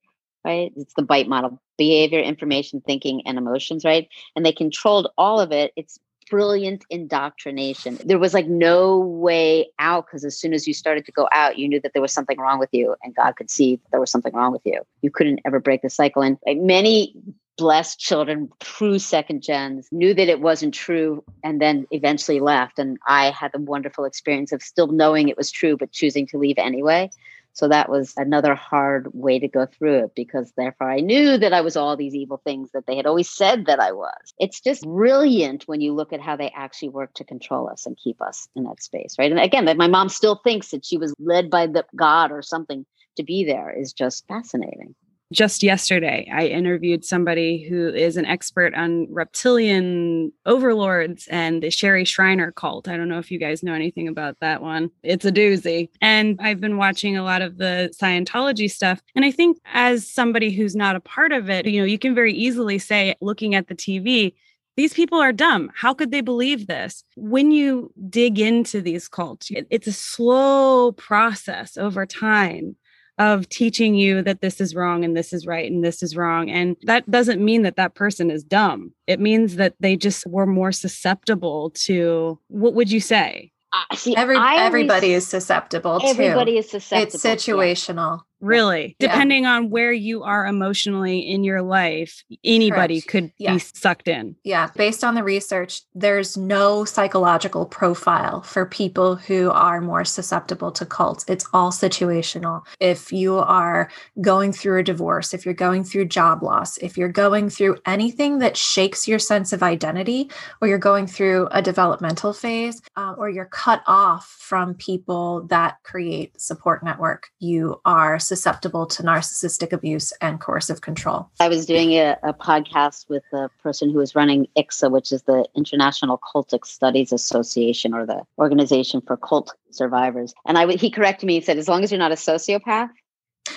[0.43, 0.71] right?
[0.75, 4.07] It's the BITE model behavior, information, thinking, and emotions, right?
[4.35, 5.71] And they controlled all of it.
[5.75, 7.97] It's brilliant indoctrination.
[8.03, 11.57] There was like no way out because as soon as you started to go out,
[11.57, 13.99] you knew that there was something wrong with you, and God could see that there
[13.99, 14.81] was something wrong with you.
[15.01, 16.21] You couldn't ever break the cycle.
[16.21, 17.15] And many
[17.57, 22.77] blessed children, true second gens, knew that it wasn't true and then eventually left.
[22.77, 26.37] And I had the wonderful experience of still knowing it was true, but choosing to
[26.37, 27.09] leave anyway.
[27.57, 31.53] So that was another hard way to go through it because therefore I knew that
[31.53, 34.31] I was all these evil things that they had always said that I was.
[34.37, 37.97] It's just brilliant when you look at how they actually work to control us and
[37.97, 39.31] keep us in that space, right?
[39.31, 42.43] And again, that my mom still thinks that she was led by the God or
[42.43, 44.93] something to be there is just fascinating
[45.31, 52.05] just yesterday i interviewed somebody who is an expert on reptilian overlords and the sherry
[52.05, 55.31] shriner cult i don't know if you guys know anything about that one it's a
[55.31, 60.09] doozy and i've been watching a lot of the scientology stuff and i think as
[60.09, 63.55] somebody who's not a part of it you know you can very easily say looking
[63.55, 64.33] at the tv
[64.77, 65.71] these people are dumb.
[65.73, 67.03] How could they believe this?
[67.15, 72.75] When you dig into these cults, it's a slow process over time
[73.17, 76.49] of teaching you that this is wrong and this is right and this is wrong.
[76.49, 78.93] And that doesn't mean that that person is dumb.
[79.07, 83.51] It means that they just were more susceptible to what would you say?
[83.73, 85.99] Uh, see, Every, everybody is susceptible.
[86.03, 86.57] Everybody too.
[86.59, 87.31] is susceptible.
[87.31, 88.21] It's situational.
[88.39, 88.95] Really?
[88.99, 89.07] Yeah.
[89.07, 93.09] Depending on where you are emotionally in your life, anybody Correct.
[93.09, 93.53] could yeah.
[93.53, 94.35] be sucked in.
[94.43, 94.69] Yeah.
[94.75, 100.85] Based on the research, there's no psychological profile for people who are more susceptible to
[100.85, 101.25] cults.
[101.27, 102.61] It's all situational.
[102.79, 103.89] If you are
[104.21, 108.39] going through a divorce, if you're going through job loss, if you're going through anything
[108.39, 110.29] that shakes your sense of identity,
[110.61, 115.77] or you're going through a developmental phase, uh, or you're cut off from people that
[115.83, 121.29] create support network, you are susceptible to narcissistic abuse and coercive control.
[121.39, 125.23] I was doing a, a podcast with a person who was running ICSA, which is
[125.23, 130.33] the International Cultic Studies Association or the Organization for Cult Survivors.
[130.45, 132.89] And I he corrected me and said, as long as you're not a sociopath,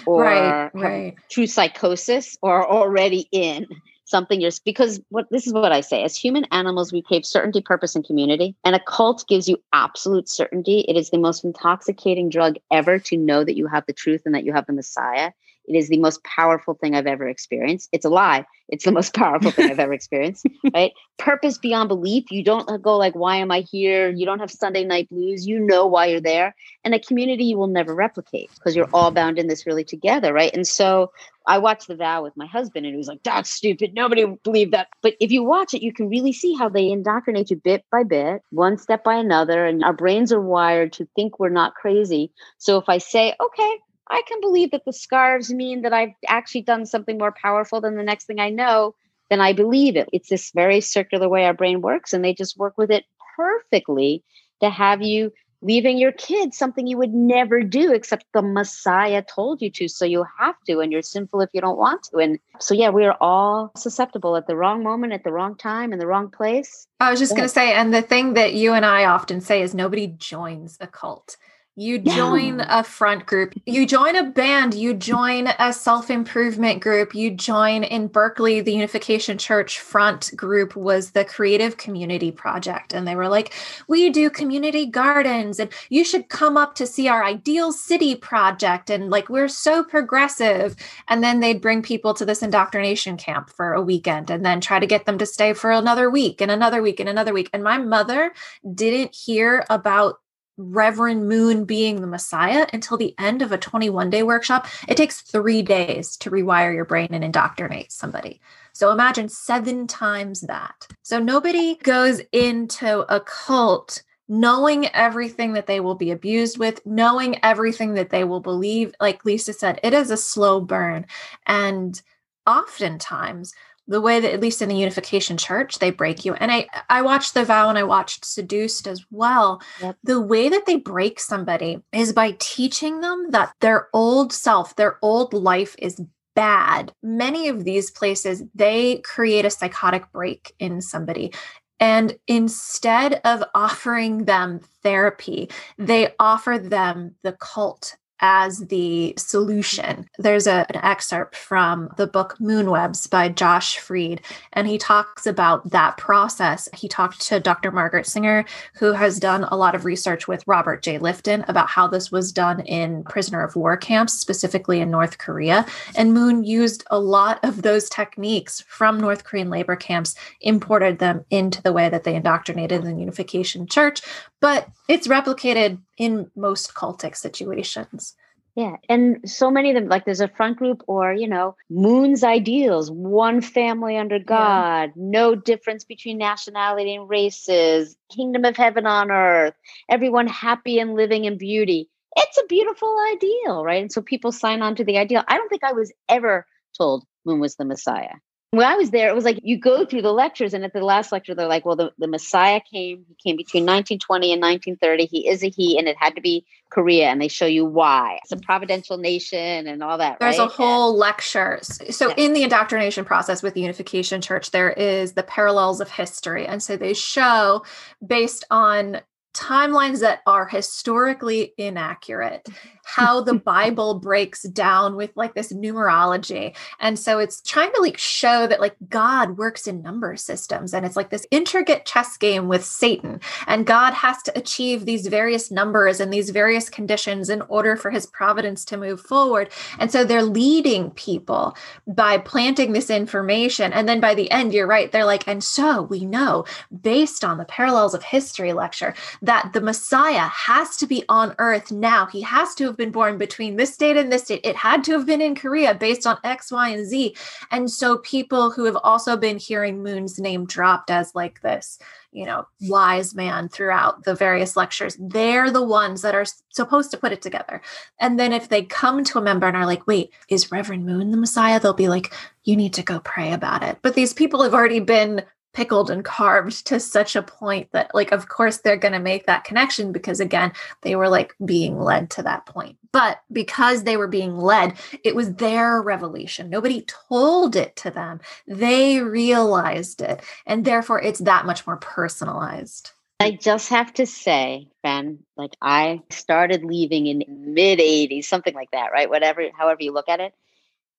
[0.07, 1.15] or right, right.
[1.31, 3.67] true psychosis or already in
[4.11, 7.61] something you're because what this is what I say as human animals we crave certainty
[7.61, 12.29] purpose and community and a cult gives you absolute certainty it is the most intoxicating
[12.29, 15.31] drug ever to know that you have the truth and that you have the messiah
[15.71, 17.91] it is the most powerful thing I've ever experienced.
[17.93, 18.45] It's a lie.
[18.69, 20.47] It's the most powerful thing I've ever experienced.
[20.75, 20.93] Right?
[21.19, 22.31] Purpose beyond belief.
[22.31, 24.11] You don't uh, go like, why am I here?
[24.11, 25.47] You don't have Sunday night blues.
[25.47, 26.55] You know why you're there.
[26.85, 30.33] And a community you will never replicate because you're all bound in this really together.
[30.33, 30.55] Right.
[30.55, 31.11] And so
[31.51, 33.93] I watched The Vow with my husband and he was like, that's stupid.
[33.93, 34.87] Nobody would believe that.
[35.03, 38.05] But if you watch it, you can really see how they indoctrinate you bit by
[38.05, 39.67] bit, one step by another.
[39.67, 42.31] And our brains are wired to think we're not crazy.
[42.59, 46.63] So if I say, okay, I can believe that the scarves mean that I've actually
[46.63, 48.95] done something more powerful than the next thing I know,
[49.29, 50.09] then I believe it.
[50.13, 54.23] It's this very circular way our brain works, and they just work with it perfectly
[54.61, 59.61] to have you leaving your kids something you would never do except the messiah told
[59.61, 59.89] you to.
[59.89, 62.19] So you have to and you're sinful if you don't want to.
[62.19, 65.93] And so yeah we are all susceptible at the wrong moment at the wrong time
[65.93, 66.87] in the wrong place.
[66.99, 69.63] I was just going to say and the thing that you and i often say
[69.63, 71.37] is nobody joins a cult
[71.77, 72.81] you join yeah.
[72.81, 77.85] a front group, you join a band, you join a self improvement group, you join
[77.85, 82.93] in Berkeley, the Unification Church front group was the Creative Community Project.
[82.93, 83.55] And they were like,
[83.89, 88.91] we do community gardens, and you should come up to see our Ideal City project.
[88.91, 90.77] And like, we're so progressive.
[91.09, 94.81] And then they'd bring people to this indoctrination camp for a weekend and then try
[94.81, 97.49] to get them to stay for another week and another week and another week.
[97.53, 98.33] And my mother
[98.75, 100.17] didn't hear about
[100.61, 104.69] Reverend Moon being the Messiah until the end of a 21 day workshop.
[104.87, 108.41] It takes three days to rewire your brain and indoctrinate somebody.
[108.73, 110.87] So imagine seven times that.
[111.03, 117.43] So nobody goes into a cult knowing everything that they will be abused with, knowing
[117.45, 118.95] everything that they will believe.
[119.01, 121.07] Like Lisa said, it is a slow burn.
[121.47, 122.01] And
[122.47, 123.53] oftentimes,
[123.91, 126.35] the way that at least in the unification church they break you.
[126.35, 129.61] And i i watched the vow and i watched seduced as well.
[129.83, 129.97] Yep.
[130.05, 134.99] the way that they break somebody is by teaching them that their old self their
[135.03, 136.01] old life is
[136.37, 136.93] bad.
[137.03, 141.33] Many of these places they create a psychotic break in somebody.
[141.81, 145.49] And instead of offering them therapy,
[145.79, 150.09] they offer them the cult as the solution.
[150.19, 154.21] There's a, an excerpt from the book Moonwebs by Josh Freed,
[154.53, 156.69] and he talks about that process.
[156.75, 157.71] He talked to Dr.
[157.71, 160.99] Margaret Singer, who has done a lot of research with Robert J.
[160.99, 165.65] Lifton about how this was done in prisoner of war camps, specifically in North Korea.
[165.97, 171.25] And Moon used a lot of those techniques from North Korean labor camps, imported them
[171.31, 174.03] into the way that they indoctrinated the Unification Church,
[174.41, 178.15] but it's replicated in most cultic situations.
[178.57, 178.77] Yeah.
[178.89, 182.91] And so many of them, like there's a front group or, you know, Moon's ideals,
[182.91, 185.03] one family under God, yeah.
[185.03, 189.55] no difference between nationality and races, kingdom of heaven on earth,
[189.89, 191.89] everyone happy and living in beauty.
[192.17, 193.83] It's a beautiful ideal, right?
[193.83, 195.23] And so people sign on to the ideal.
[195.29, 196.45] I don't think I was ever
[196.77, 198.17] told Moon was the Messiah
[198.53, 200.85] when I was there, it was like you go through the lectures, and at the
[200.85, 205.07] last lecture, they're like, well, the, the Messiah came, he came between 1920 and 1930.
[205.07, 207.07] He is a he, and it had to be Korea.
[207.07, 208.19] And they show you why.
[208.23, 210.19] It's a providential nation and all that.
[210.19, 210.47] There's right?
[210.47, 211.01] a whole yeah.
[211.01, 211.61] lecture.
[211.63, 212.15] So, yeah.
[212.17, 216.45] in the indoctrination process with the Unification Church, there is the parallels of history.
[216.45, 217.65] And so they show
[218.05, 219.01] based on
[219.33, 222.49] timelines that are historically inaccurate
[222.85, 226.57] how the bible breaks down with like this numerology.
[226.81, 230.85] And so it's trying to like show that like god works in number systems and
[230.85, 235.51] it's like this intricate chess game with satan and god has to achieve these various
[235.51, 239.51] numbers and these various conditions in order for his providence to move forward.
[239.79, 244.67] And so they're leading people by planting this information and then by the end you're
[244.67, 246.45] right they're like and so we know
[246.83, 251.71] based on the parallels of history lecture that the Messiah has to be on earth
[251.71, 252.07] now.
[252.07, 254.41] He has to have been born between this date and this date.
[254.45, 257.15] It had to have been in Korea based on X, Y, and Z.
[257.51, 261.79] And so people who have also been hearing Moon's name dropped as like this,
[262.13, 266.97] you know, wise man throughout the various lectures, they're the ones that are supposed to
[266.97, 267.61] put it together.
[268.01, 271.11] And then if they come to a member and are like, wait, is Reverend Moon
[271.11, 271.61] the Messiah?
[271.61, 272.13] They'll be like,
[272.45, 273.79] you need to go pray about it.
[273.83, 278.13] But these people have already been pickled and carved to such a point that like
[278.13, 282.11] of course they're going to make that connection because again they were like being led
[282.11, 282.77] to that point.
[282.93, 286.51] But because they were being led it was their revelation.
[286.51, 288.21] Nobody told it to them.
[288.47, 290.23] They realized it.
[290.47, 292.93] And therefore it's that much more personalized.
[293.21, 298.71] I just have to say, Ben, like I started leaving in mid 80s, something like
[298.71, 299.11] that, right?
[299.11, 300.33] Whatever, however you look at it.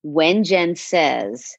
[0.04, 1.58] When Jen says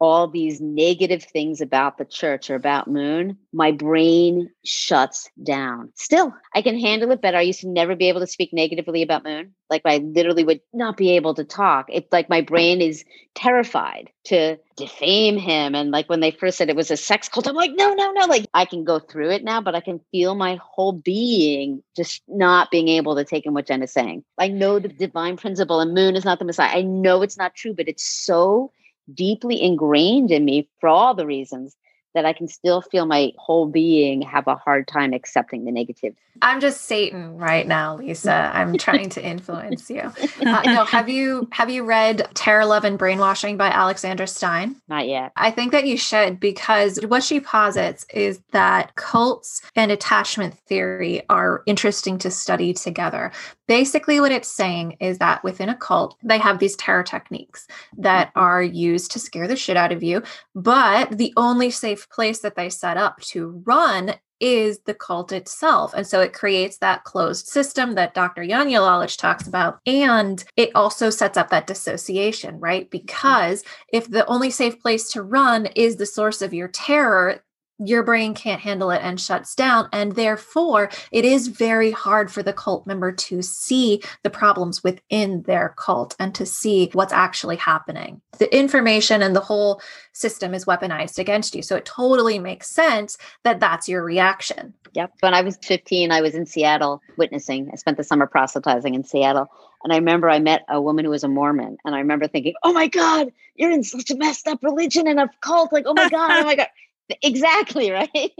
[0.00, 5.92] all these negative things about the church or about Moon, my brain shuts down.
[5.94, 7.36] Still, I can handle it better.
[7.36, 9.54] I used to never be able to speak negatively about Moon.
[9.70, 11.86] Like I literally would not be able to talk.
[11.88, 15.74] It's like my brain is terrified to defame him.
[15.74, 18.12] And like when they first said it was a sex cult, I'm like, no, no,
[18.12, 18.26] no.
[18.26, 22.22] Like I can go through it now, but I can feel my whole being just
[22.28, 24.24] not being able to take in what Jen is saying.
[24.38, 26.76] I know the divine principle and Moon is not the Messiah.
[26.76, 28.72] I know it's not true, but it's so
[29.12, 31.76] deeply ingrained in me for all the reasons
[32.14, 36.14] that I can still feel my whole being have a hard time accepting the negative.
[36.40, 38.50] I'm just Satan right now, Lisa.
[38.54, 40.12] I'm trying to influence you.
[40.40, 44.76] Uh, no, have you have you read Terror, Love, and Brainwashing by Alexandra Stein?
[44.88, 45.32] Not yet.
[45.36, 51.22] I think that you should because what she posits is that cults and attachment theory
[51.28, 53.32] are interesting to study together.
[53.68, 57.66] Basically, what it's saying is that within a cult, they have these terror techniques
[57.98, 58.40] that mm-hmm.
[58.40, 60.22] are used to scare the shit out of you,
[60.54, 65.92] but the only safe place that they set up to run is the cult itself.
[65.94, 68.42] And so it creates that closed system that Dr.
[68.42, 69.80] Janja Lalich talks about.
[69.86, 72.84] And it also sets up that dissociation, right?
[72.84, 72.98] Mm-hmm.
[72.98, 77.42] Because if the only safe place to run is the source of your terror,
[77.78, 79.88] your brain can't handle it and shuts down.
[79.92, 85.42] And therefore, it is very hard for the cult member to see the problems within
[85.42, 88.20] their cult and to see what's actually happening.
[88.38, 89.80] The information and the whole
[90.12, 91.62] system is weaponized against you.
[91.62, 94.74] So it totally makes sense that that's your reaction.
[94.94, 95.12] Yep.
[95.20, 97.70] When I was 15, I was in Seattle witnessing.
[97.72, 99.48] I spent the summer proselytizing in Seattle.
[99.84, 101.76] And I remember I met a woman who was a Mormon.
[101.84, 105.20] And I remember thinking, oh my God, you're in such a messed up religion and
[105.20, 105.72] a cult.
[105.72, 106.68] Like, oh my God, oh my God.
[107.22, 108.32] Exactly, right?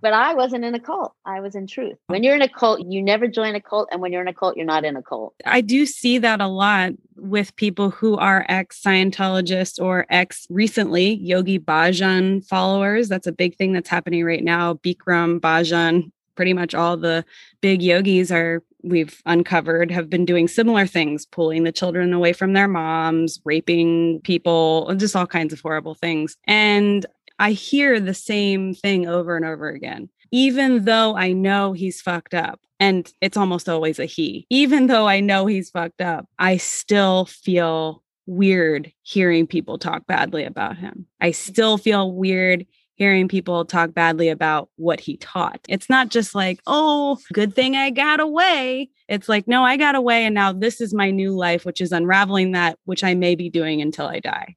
[0.00, 1.14] but I wasn't in a cult.
[1.24, 1.96] I was in truth.
[2.06, 3.88] When you're in a cult, you never join a cult.
[3.90, 5.34] And when you're in a cult, you're not in a cult.
[5.44, 11.14] I do see that a lot with people who are ex Scientologists or ex recently
[11.14, 13.08] Yogi Bhajan followers.
[13.08, 14.74] That's a big thing that's happening right now.
[14.74, 17.24] Bikram Bhajan, pretty much all the
[17.60, 22.52] big yogis are we've uncovered have been doing similar things, pulling the children away from
[22.52, 26.36] their moms, raping people, just all kinds of horrible things.
[26.44, 27.04] And
[27.38, 30.08] I hear the same thing over and over again.
[30.32, 35.06] Even though I know he's fucked up, and it's almost always a he, even though
[35.08, 41.06] I know he's fucked up, I still feel weird hearing people talk badly about him.
[41.20, 42.66] I still feel weird
[42.96, 45.60] hearing people talk badly about what he taught.
[45.68, 48.90] It's not just like, oh, good thing I got away.
[49.08, 50.24] It's like, no, I got away.
[50.24, 53.50] And now this is my new life, which is unraveling that, which I may be
[53.50, 54.56] doing until I die.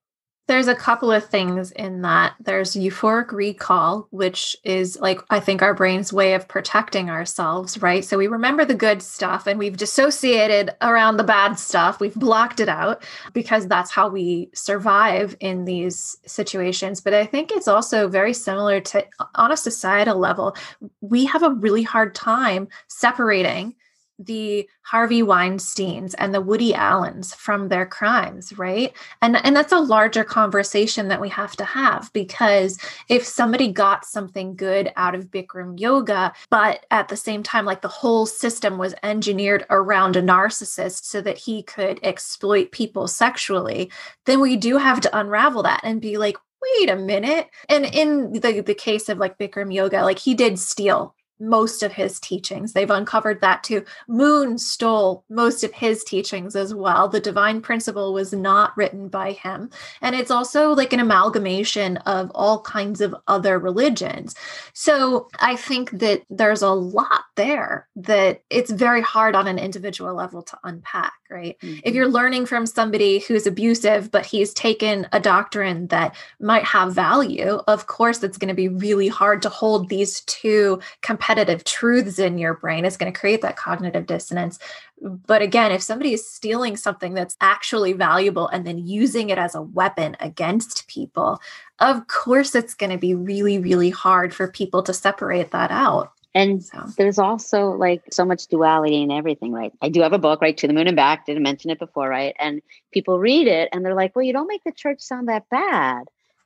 [0.50, 2.34] There's a couple of things in that.
[2.39, 8.04] There's euphoric recall, which is like, I think our brain's way of protecting ourselves, right?
[8.04, 12.00] So we remember the good stuff and we've dissociated around the bad stuff.
[12.00, 17.00] We've blocked it out because that's how we survive in these situations.
[17.00, 20.56] But I think it's also very similar to, on a societal level,
[21.02, 23.76] we have a really hard time separating
[24.20, 28.93] the Harvey Weinsteins and the Woody Allens from their crimes, right?
[29.22, 34.05] And and that's a larger conversation that we have to have because if somebody got
[34.05, 38.78] something good out of Bikram yoga, but at the same time like the whole system
[38.78, 43.89] was engineered around a narcissist so that he could exploit people sexually,
[44.26, 47.47] then we do have to unravel that and be like wait a minute.
[47.70, 51.93] And in the, the case of like Bikram yoga, like he did steal most of
[51.93, 52.73] his teachings.
[52.73, 53.85] They've uncovered that too.
[54.07, 57.07] Moon stole most of his teachings as well.
[57.07, 59.69] The divine principle was not written by him.
[60.01, 64.35] And it's also like an amalgamation of all kinds of other religions.
[64.73, 70.13] So I think that there's a lot there that it's very hard on an individual
[70.13, 71.57] level to unpack, right?
[71.61, 71.79] Mm-hmm.
[71.83, 76.93] If you're learning from somebody who's abusive, but he's taken a doctrine that might have
[76.93, 81.63] value, of course, it's going to be really hard to hold these two compatible repetitive
[81.63, 84.57] truths in your brain is going to create that cognitive dissonance.
[85.01, 89.53] But again, if somebody is stealing something that's actually valuable and then using it as
[89.53, 91.39] a weapon against people,
[91.80, 96.11] of course it's going to be really, really hard for people to separate that out.
[96.36, 96.86] And so.
[96.97, 99.73] there's also like so much duality in everything, right?
[99.82, 100.57] I do have a book, right?
[100.57, 101.25] To the Moon and Back.
[101.25, 102.36] Didn't mention it before, right?
[102.39, 102.61] And
[102.91, 106.03] people read it and they're like, well, you don't make the church sound that bad.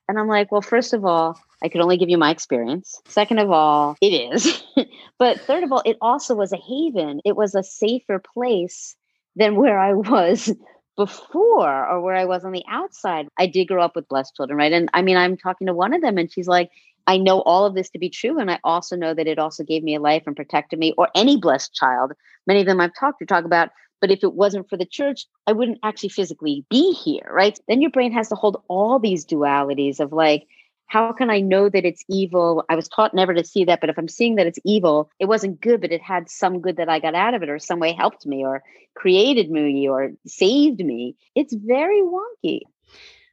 [0.07, 3.01] And I'm like, well, first of all, I could only give you my experience.
[3.07, 4.63] Second of all, it is.
[5.19, 7.21] but third of all, it also was a haven.
[7.23, 8.95] It was a safer place
[9.35, 10.53] than where I was
[10.97, 13.27] before or where I was on the outside.
[13.37, 14.73] I did grow up with blessed children, right?
[14.73, 16.69] And I mean, I'm talking to one of them and she's like,
[17.07, 18.39] I know all of this to be true.
[18.39, 21.09] And I also know that it also gave me a life and protected me, or
[21.15, 22.13] any blessed child.
[22.47, 23.69] Many of them I've talked to talk about
[24.03, 27.57] but if it wasn't for the church, I wouldn't actually physically be here, right?
[27.69, 30.45] Then your brain has to hold all these dualities of like,
[30.87, 32.65] how can I know that it's evil?
[32.67, 35.27] I was taught never to see that, but if I'm seeing that it's evil, it
[35.27, 37.79] wasn't good, but it had some good that I got out of it, or some
[37.79, 38.61] way helped me, or
[38.93, 41.15] created me, or saved me.
[41.33, 42.59] It's very wonky.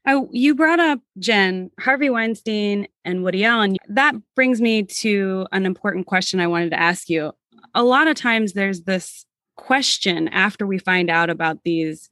[0.07, 3.75] Oh, you brought up Jen, Harvey Weinstein, and Woody Allen.
[3.89, 7.33] That brings me to an important question I wanted to ask you.
[7.75, 9.27] A lot of times there's this
[9.61, 12.09] question after we find out about these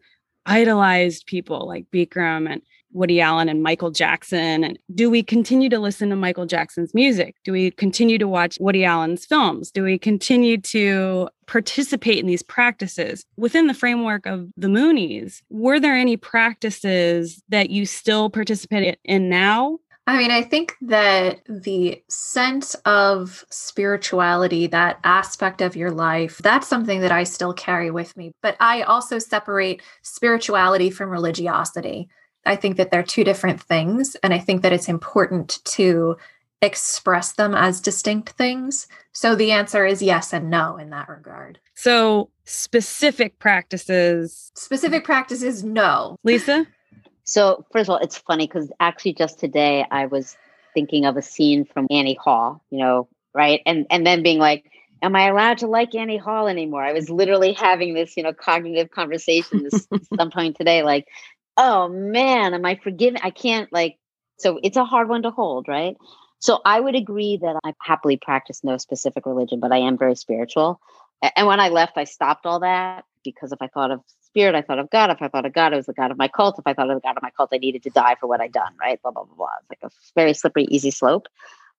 [0.46, 4.64] idolized people like Bikram and Woody Allen and Michael Jackson?
[4.64, 7.36] And do we continue to listen to Michael Jackson's music?
[7.44, 9.70] Do we continue to watch Woody Allen's films?
[9.70, 15.42] Do we continue to participate in these practices within the framework of the Moonies?
[15.51, 19.78] Were there any practices that you still participate in now
[20.09, 26.67] I mean, I think that the sense of spirituality, that aspect of your life, that's
[26.67, 28.33] something that I still carry with me.
[28.41, 32.09] But I also separate spirituality from religiosity.
[32.47, 34.17] I think that they're two different things.
[34.23, 36.17] And I think that it's important to
[36.63, 38.89] express them as distinct things.
[39.13, 41.61] So the answer is yes and no in that regard.
[41.75, 44.51] So specific practices.
[44.57, 46.17] Specific practices, no.
[46.25, 46.67] Lisa?
[47.29, 50.35] So, first of all, it's funny because actually just today I was
[50.72, 53.61] thinking of a scene from Annie Hall, you know, right?
[53.66, 54.64] And and then being like,
[55.03, 56.83] am I allowed to like Annie Hall anymore?
[56.83, 59.87] I was literally having this, you know, cognitive conversation this,
[60.18, 61.07] some point today, like,
[61.59, 63.20] oh man, am I forgiven?
[63.22, 63.99] I can't like,
[64.39, 65.99] so it's a hard one to hold, right?
[66.39, 70.14] So I would agree that I happily practice no specific religion, but I am very
[70.14, 70.81] spiritual.
[71.37, 74.01] And when I left, I stopped all that because if I thought of
[74.39, 75.11] spirit, I thought of God.
[75.11, 76.61] If I thought of God, it was the God of my cult.
[76.61, 78.41] If I thought of the God of my cult, I needed to die for what
[78.41, 79.03] I'd done, right?
[79.03, 79.49] Blah, blah, blah, blah.
[79.61, 81.26] It's like a very slippery, easy slope.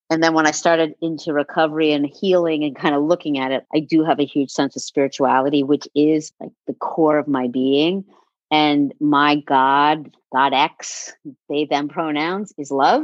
[0.10, 3.66] And then when I started into recovery and healing and kind of looking at it,
[3.74, 7.48] I do have a huge sense of spirituality, which is like the core of my
[7.48, 8.04] being.
[8.52, 11.14] And my God, God X,
[11.48, 13.04] they, them pronouns is love.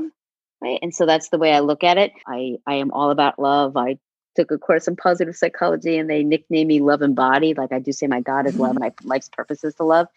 [0.62, 0.80] Right.
[0.82, 2.12] And so that's the way I look at it.
[2.28, 3.78] I, I am all about love.
[3.78, 4.00] I
[4.36, 7.80] took a course in positive psychology and they nicknamed me love and body like i
[7.80, 10.08] do say my god is love and my life's purpose is to love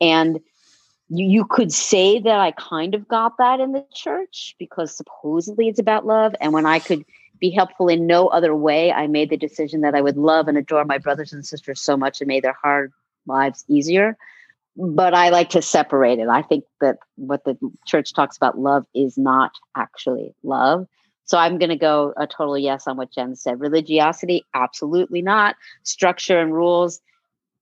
[0.00, 0.40] and
[1.08, 5.68] you, you could say that I kind of got that in the church because supposedly
[5.68, 6.34] it's about love.
[6.40, 7.04] And when I could
[7.38, 10.58] be helpful in no other way, I made the decision that I would love and
[10.58, 12.92] adore my brothers and sisters so much and made their hard
[13.26, 14.16] lives easier.
[14.76, 16.28] But I like to separate it.
[16.28, 17.56] I think that what the
[17.86, 20.86] church talks about love is not actually love.
[21.26, 23.60] So I'm going to go a total yes on what Jen said.
[23.60, 25.56] Religiosity, absolutely not.
[25.82, 27.00] Structure and rules,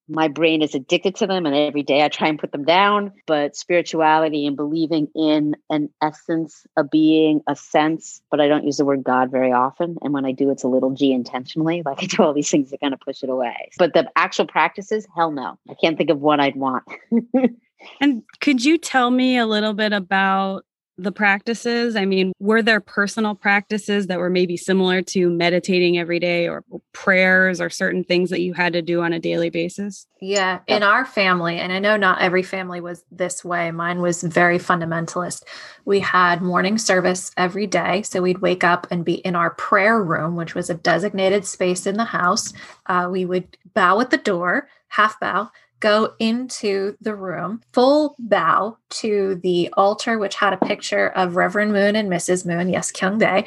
[0.09, 3.12] my brain is addicted to them and every day I try and put them down.
[3.27, 8.77] But spirituality and believing in an essence, a being, a sense, but I don't use
[8.77, 9.97] the word God very often.
[10.03, 11.83] And when I do, it's a little g intentionally.
[11.85, 13.71] Like I do all these things that kind of push it away.
[13.79, 15.59] But the actual practices, hell no.
[15.69, 16.85] I can't think of what I'd want.
[18.01, 21.97] and could you tell me a little bit about the practices?
[21.97, 26.64] I mean, were there personal practices that were maybe similar to meditating every day or
[26.92, 30.07] prayers or certain things that you had to do on a daily basis?
[30.20, 34.22] Yeah, in our family, and I know not every family was this way, mine was
[34.22, 35.42] very fundamentalist.
[35.84, 38.03] We had morning service every day.
[38.03, 41.86] So we'd wake up and be in our prayer room, which was a designated space
[41.86, 42.53] in the house.
[42.86, 48.78] Uh, we would bow at the door, half bow, go into the room, full bow
[48.95, 52.47] to the altar, which had a picture of Reverend Moon and Mrs.
[52.47, 53.45] Moon, yes, Kyung Bae.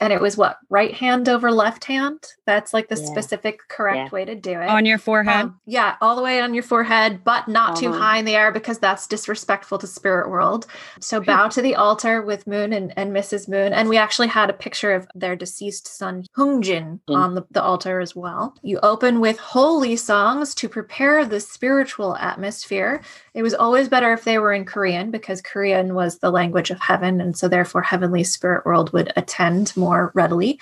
[0.00, 2.24] And it was what, right hand over left hand?
[2.46, 3.06] That's like the yeah.
[3.06, 4.08] specific correct yeah.
[4.10, 4.68] way to do it.
[4.68, 5.46] On your forehead?
[5.46, 7.80] Um, yeah, all the way on your forehead, but not uh-huh.
[7.80, 10.66] too high in the air because that's disrespectful to spirit world.
[11.00, 13.48] So bow to the altar with Moon and, and Mrs.
[13.48, 13.72] Moon.
[13.72, 17.16] And we actually had a picture of their deceased son, Heungjin, mm.
[17.16, 18.54] on the, the altar as well.
[18.62, 23.02] You open with holy songs to prepare the spiritual atmosphere.
[23.34, 26.70] It was always better if they were in Korean Korean because Korean was the language
[26.70, 27.20] of heaven.
[27.20, 30.58] And so, therefore, heavenly spirit world would attend more readily.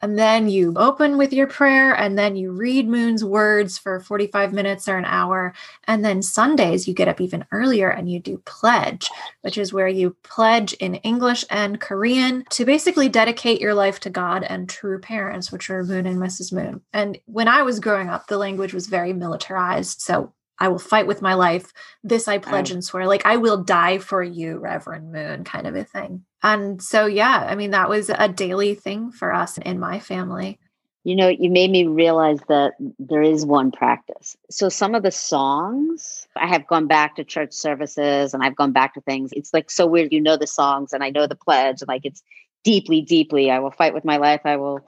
[0.00, 4.52] And then you open with your prayer, and then you read Moon's words for 45
[4.52, 5.54] minutes or an hour.
[5.84, 9.08] And then Sundays, you get up even earlier and you do pledge,
[9.42, 14.10] which is where you pledge in English and Korean to basically dedicate your life to
[14.10, 16.52] God and true parents, which are Moon and Mrs.
[16.52, 16.82] Moon.
[16.92, 20.02] And when I was growing up, the language was very militarized.
[20.02, 21.72] So I will fight with my life.
[22.02, 23.06] This I pledge and swear.
[23.06, 26.24] Like I will die for you, Reverend Moon, kind of a thing.
[26.42, 30.58] And so, yeah, I mean, that was a daily thing for us in my family.
[31.04, 34.36] You know, you made me realize that there is one practice.
[34.50, 38.72] So, some of the songs, I have gone back to church services and I've gone
[38.72, 39.30] back to things.
[39.32, 40.12] It's like so weird.
[40.12, 42.22] You know the songs and I know the pledge, and like it's
[42.64, 44.40] deeply, deeply, I will fight with my life.
[44.44, 44.80] I will,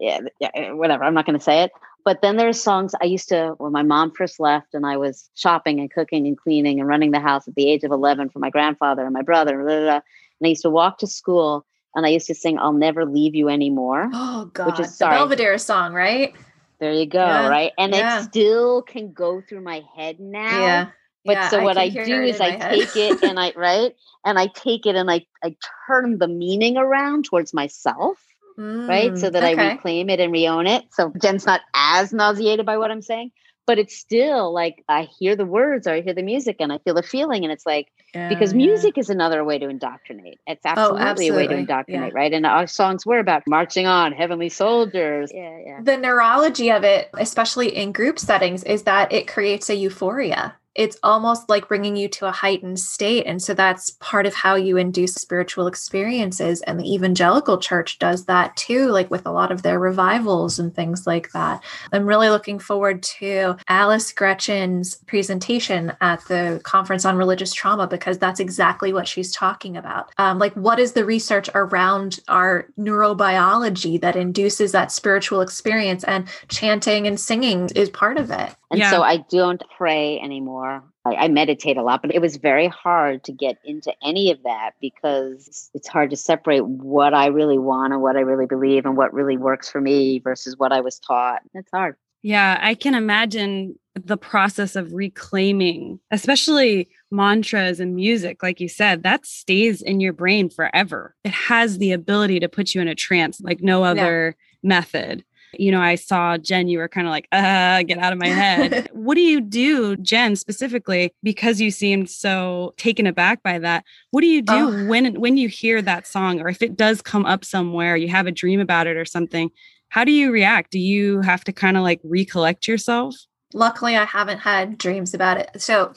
[0.00, 1.04] yeah, yeah whatever.
[1.04, 1.70] I'm not going to say it.
[2.06, 5.28] But then there's songs I used to, when my mom first left and I was
[5.34, 8.38] shopping and cooking and cleaning and running the house at the age of 11 for
[8.38, 9.56] my grandfather and my brother.
[9.56, 12.60] Blah, blah, blah, and I used to walk to school and I used to sing
[12.60, 14.08] I'll Never Leave You Anymore.
[14.14, 14.66] Oh, God.
[14.66, 16.32] Which is sorry, the Belvedere song, right?
[16.78, 17.48] There you go, yeah.
[17.48, 17.72] right?
[17.76, 18.20] And yeah.
[18.20, 20.60] it still can go through my head now.
[20.60, 20.86] Yeah.
[21.24, 24.38] But yeah, so what I, I do is I take it and I right and
[24.38, 25.56] I take it and I I
[25.88, 28.16] turn the meaning around towards myself
[28.58, 29.16] mm, right?
[29.16, 29.60] So that okay.
[29.60, 30.84] I reclaim it and reown it.
[30.92, 33.32] So Jen's not as nauseated by what I'm saying,
[33.66, 36.78] but it's still like I hear the words or I hear the music and I
[36.78, 37.44] feel the feeling.
[37.44, 39.00] And it's like, yeah, because music yeah.
[39.00, 40.38] is another way to indoctrinate.
[40.46, 41.36] It's absolutely, oh, absolutely.
[41.36, 42.18] a way to indoctrinate, yeah.
[42.18, 42.32] right?
[42.32, 45.32] And our songs were about marching on, heavenly soldiers.
[45.34, 45.80] Yeah, yeah.
[45.82, 50.98] The neurology of it, especially in group settings, is that it creates a euphoria it's
[51.02, 53.24] almost like bringing you to a heightened state.
[53.26, 56.60] And so that's part of how you induce spiritual experiences.
[56.62, 60.74] And the evangelical church does that too, like with a lot of their revivals and
[60.74, 61.62] things like that.
[61.92, 68.18] I'm really looking forward to Alice Gretchen's presentation at the Conference on Religious Trauma because
[68.18, 70.12] that's exactly what she's talking about.
[70.18, 76.04] Um, like, what is the research around our neurobiology that induces that spiritual experience?
[76.04, 78.54] And chanting and singing is part of it.
[78.70, 78.90] And yeah.
[78.90, 80.65] so I don't pray anymore.
[81.04, 84.42] I, I, meditate a lot, but it was very hard to get into any of
[84.42, 88.84] that because it's hard to separate what I really want and what I really believe
[88.84, 91.42] and what really works for me versus what I was taught.
[91.54, 91.96] It's hard.
[92.22, 99.04] Yeah, I can imagine the process of reclaiming, especially mantras and music, like you said,
[99.04, 101.14] that stays in your brain forever.
[101.24, 104.68] It has the ability to put you in a trance like no other yeah.
[104.68, 105.24] method
[105.58, 108.28] you know, I saw Jen, you were kind of like, uh, get out of my
[108.28, 108.88] head.
[108.92, 113.84] what do you do, Jen, specifically, because you seemed so taken aback by that?
[114.10, 114.86] What do you do oh.
[114.86, 118.26] when when you hear that song or if it does come up somewhere, you have
[118.26, 119.50] a dream about it or something?
[119.88, 120.72] How do you react?
[120.72, 123.14] Do you have to kind of like recollect yourself?
[123.54, 125.62] Luckily, I haven't had dreams about it.
[125.62, 125.92] So,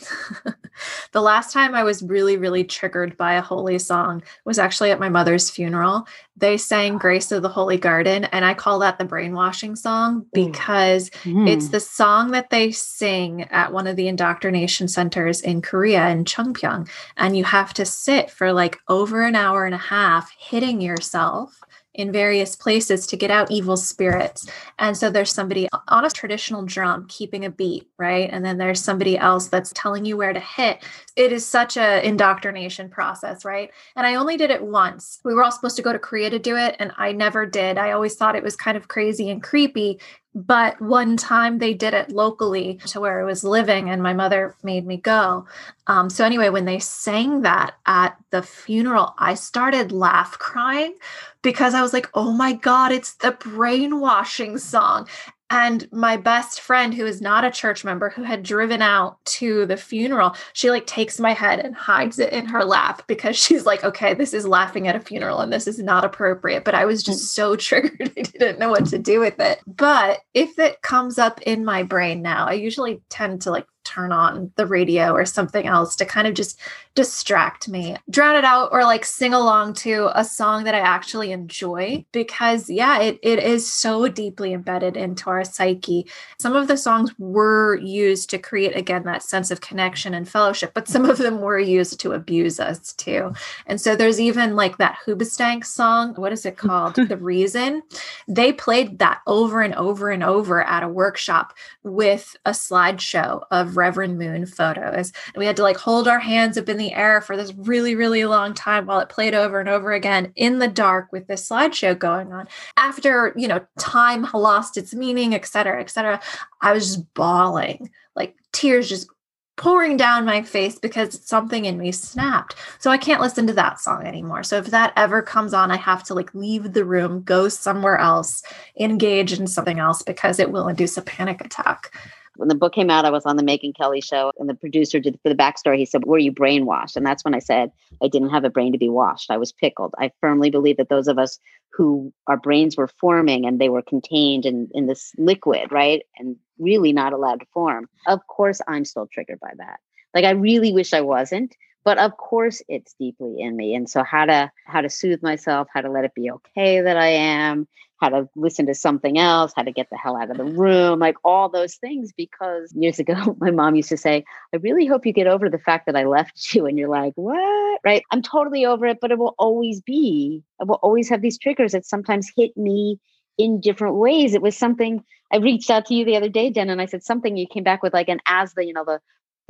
[1.11, 4.99] the last time I was really, really triggered by a holy song was actually at
[4.99, 6.07] my mother's funeral.
[6.39, 11.09] They sang Grace of the Holy Garden, and I call that the brainwashing song because
[11.23, 11.49] mm.
[11.49, 16.23] it's the song that they sing at one of the indoctrination centers in Korea in
[16.23, 16.89] Cheongpyeong.
[17.17, 21.59] And you have to sit for like over an hour and a half hitting yourself
[21.99, 24.47] in various places to get out evil spirits.
[24.77, 28.29] And so there's somebody on a traditional drum keeping a beat, right?
[28.31, 30.81] And then there's somebody else that's telling you where to hit.
[31.17, 33.71] It is such a indoctrination process, right?
[33.97, 35.19] And I only did it once.
[35.25, 37.77] We were all supposed to go to Korea to do it and I never did.
[37.77, 39.99] I always thought it was kind of crazy and creepy
[40.35, 44.55] but one time they did it locally to where I was living, and my mother
[44.63, 45.47] made me go.
[45.87, 50.95] Um, so, anyway, when they sang that at the funeral, I started laugh crying
[51.41, 55.07] because I was like, oh my God, it's the brainwashing song.
[55.49, 59.65] And my best friend, who is not a church member, who had driven out to
[59.65, 63.65] the funeral, she like takes my head and hides it in her lap because she's
[63.65, 66.63] like, okay, this is laughing at a funeral and this is not appropriate.
[66.63, 67.27] But I was just mm.
[67.27, 69.59] so triggered, I didn't know what to do with it.
[69.65, 74.11] But if it comes up in my brain now, I usually tend to like turn
[74.11, 76.59] on the radio or something else to kind of just
[76.95, 81.31] distract me, drown it out, or like sing along to a song that I actually
[81.31, 82.05] enjoy.
[82.11, 86.07] Because, yeah, it, it is so deeply embedded into our psyche.
[86.39, 90.71] Some of the songs were used to create, again, that sense of connection and fellowship,
[90.73, 93.33] but some of them were used to abuse us too.
[93.65, 96.13] And so there's even like that Hoobastank song.
[96.15, 96.95] What is it called?
[97.09, 97.81] the Reason.
[98.27, 103.77] They played that over and over and over at a workshop with a slideshow of
[103.79, 105.11] Reverend Moon photos.
[105.27, 107.95] And we had to like hold our hands up in the air for this really,
[107.95, 111.49] really long time while it played over and over again in the dark with this
[111.49, 112.47] slideshow going on.
[112.77, 116.19] After, you know, time lost its meaning, et cetera, et cetera,
[116.61, 119.07] I was just bawling, like tears just
[119.55, 122.55] pouring down my face because something in me snapped.
[122.79, 124.41] So I can't listen to that song anymore.
[124.41, 127.97] So if that ever comes on, I have to like leave the room, go somewhere
[127.97, 128.41] else,
[128.79, 131.93] engage in something else because it will induce a panic attack
[132.39, 134.99] when the book came out, I was on the Megyn Kelly show, and the producer
[135.01, 135.77] did for the backstory.
[135.77, 137.71] He said, "Were you brainwashed?" And that's when I said
[138.01, 139.29] I didn't have a brain to be washed.
[139.29, 139.93] I was pickled.
[139.97, 141.37] I firmly believe that those of us
[141.73, 146.37] who our brains were forming and they were contained in in this liquid, right, and
[146.57, 147.89] really not allowed to form.
[148.07, 149.81] Of course, I'm still triggered by that.
[150.13, 154.03] Like I really wish I wasn't, but of course it's deeply in me and so
[154.03, 157.67] how to how to soothe myself how to let it be okay that i am
[157.99, 160.99] how to listen to something else, how to get the hell out of the room,
[160.99, 162.11] like all those things.
[162.15, 164.23] Because years ago, my mom used to say,
[164.53, 166.65] I really hope you get over the fact that I left you.
[166.65, 167.79] And you're like, what?
[167.83, 168.03] Right?
[168.11, 171.71] I'm totally over it, but it will always be, I will always have these triggers
[171.73, 172.99] that sometimes hit me
[173.37, 174.33] in different ways.
[174.33, 177.03] It was something I reached out to you the other day, Jen, and I said
[177.03, 178.99] something you came back with, like, an as the, you know, the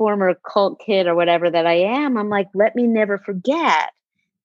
[0.00, 3.90] former cult kid or whatever that I am, I'm like, let me never forget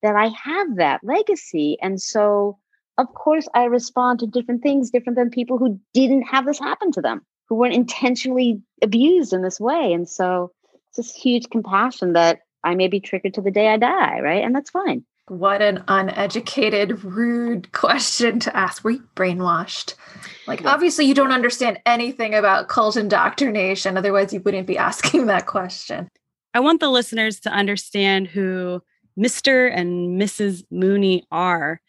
[0.04, 1.78] that I have that legacy.
[1.82, 2.58] And so,
[2.98, 6.92] of course I respond to different things different than people who didn't have this happen
[6.94, 9.94] to them, who weren't intentionally abused in this way.
[9.94, 10.52] And so
[10.90, 14.44] it's this huge compassion that I may be triggered to the day I die, right?
[14.44, 15.06] And that's fine.
[15.28, 18.84] What an uneducated, rude question to ask.
[18.84, 19.96] Were you brainwashed?
[20.48, 20.70] Like, yeah.
[20.70, 23.98] obviously, you don't understand anything about cult indoctrination.
[23.98, 26.10] Otherwise, you wouldn't be asking that question.
[26.54, 28.82] I want the listeners to understand who
[29.20, 29.72] Mr.
[29.74, 30.64] and Mrs.
[30.72, 31.82] Mooney are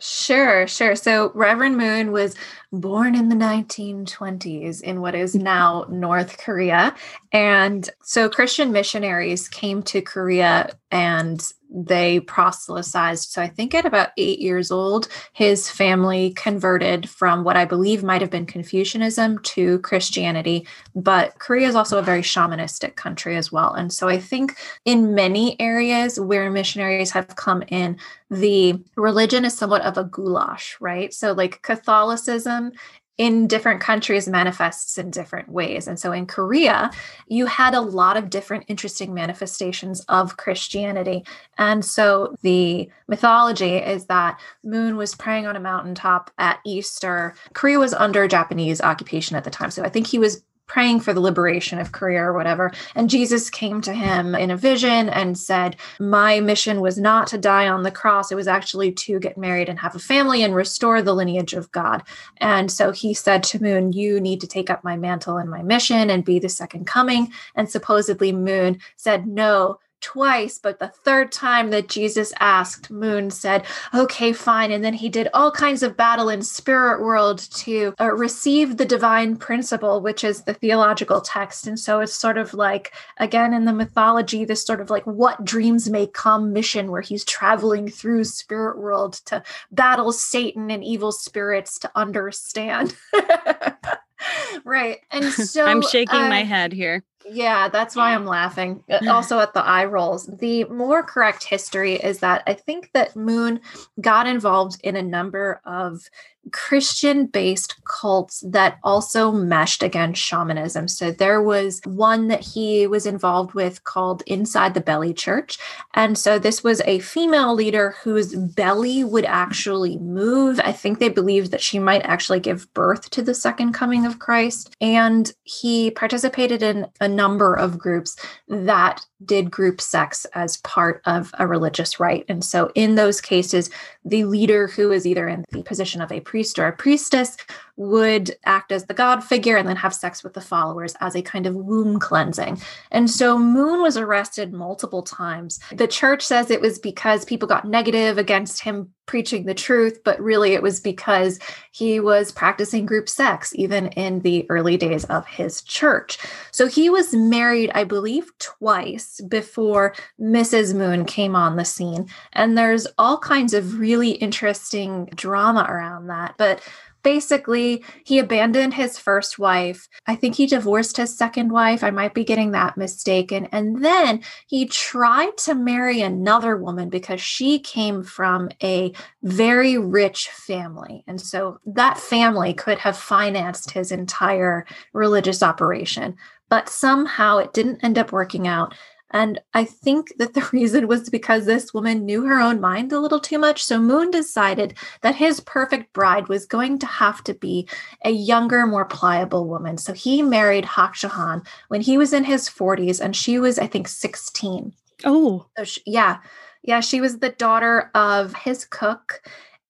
[0.00, 0.96] Sure, sure.
[0.96, 2.34] So Reverend Moon was
[2.72, 5.44] born in the 1920s in what is mm-hmm.
[5.44, 6.94] now North Korea.
[7.32, 13.30] And so Christian missionaries came to Korea and they proselytized.
[13.30, 18.02] So I think at about eight years old, his family converted from what I believe
[18.02, 20.66] might have been Confucianism to Christianity.
[20.94, 23.72] But Korea is also a very shamanistic country as well.
[23.74, 27.98] And so I think in many areas where missionaries have come in,
[28.30, 31.12] the religion is somewhat of a goulash, right?
[31.12, 32.72] So like Catholicism
[33.16, 35.86] in different countries manifests in different ways.
[35.86, 36.90] And so in Korea,
[37.28, 41.24] you had a lot of different interesting manifestations of Christianity.
[41.56, 47.34] And so the mythology is that Moon was praying on a mountaintop at Easter.
[47.52, 49.70] Korea was under Japanese occupation at the time.
[49.70, 52.72] So I think he was praying for the liberation of Korea or whatever.
[52.94, 57.38] And Jesus came to him in a vision and said, My mission was not to
[57.38, 58.32] die on the cross.
[58.32, 61.70] It was actually to get married and have a family and restore the lineage of
[61.72, 62.02] God.
[62.38, 65.62] And so he said to Moon, You need to take up my mantle and my
[65.62, 67.32] mission and be the second coming.
[67.54, 73.64] And supposedly Moon said, No, twice, but the third time that Jesus asked, Moon said,
[73.94, 74.70] okay, fine.
[74.70, 78.84] And then he did all kinds of battle in spirit world to uh, receive the
[78.84, 81.66] divine principle, which is the theological text.
[81.66, 85.42] And so it's sort of like, again, in the mythology, this sort of like what
[85.42, 89.42] dreams may come mission where he's traveling through spirit world to
[89.72, 92.94] battle Satan and evil spirits to understand.
[94.64, 94.98] right.
[95.10, 97.04] And so I'm shaking uh, my head here.
[97.26, 98.82] Yeah, that's why I'm laughing.
[98.90, 100.26] Uh, also at the eye rolls.
[100.26, 103.60] The more correct history is that I think that Moon
[104.00, 106.08] got involved in a number of
[106.52, 110.88] Christian based cults that also meshed against shamanism.
[110.88, 115.58] So there was one that he was involved with called Inside the Belly Church.
[115.94, 120.60] And so this was a female leader whose belly would actually move.
[120.64, 124.18] I think they believed that she might actually give birth to the second coming of
[124.18, 124.74] Christ.
[124.80, 128.16] And he participated in a number of groups
[128.48, 132.24] that did group sex as part of a religious rite.
[132.28, 133.70] And so in those cases,
[134.04, 137.36] the leader who is either in the position of a priest or a priestess
[137.76, 141.22] would act as the god figure and then have sex with the followers as a
[141.22, 142.60] kind of womb cleansing.
[142.90, 145.58] And so Moon was arrested multiple times.
[145.72, 150.20] The church says it was because people got negative against him preaching the truth, but
[150.20, 151.38] really it was because
[151.72, 156.18] he was practicing group sex even in the early days of his church.
[156.52, 160.74] So he was married, I believe, twice before Mrs.
[160.74, 162.08] Moon came on the scene.
[162.32, 166.36] And there's all kinds of really interesting drama around that.
[166.38, 166.62] But
[167.04, 169.88] basically he abandoned his first wife.
[170.08, 171.84] I think he divorced his second wife.
[171.84, 173.46] I might be getting that mistaken.
[173.52, 178.92] And then he tried to marry another woman because she came from a
[179.22, 181.04] very rich family.
[181.06, 186.16] And so that family could have financed his entire religious operation.
[186.48, 188.74] But somehow it didn't end up working out.
[189.14, 192.98] And I think that the reason was because this woman knew her own mind a
[192.98, 193.64] little too much.
[193.64, 197.68] So Moon decided that his perfect bride was going to have to be
[198.04, 199.78] a younger, more pliable woman.
[199.78, 203.58] So he married Hak Ja Han when he was in his 40s and she was,
[203.58, 204.72] I think, 16.
[205.04, 205.46] Oh.
[205.56, 206.18] So she, yeah.
[206.62, 206.80] Yeah.
[206.80, 209.22] She was the daughter of his cook.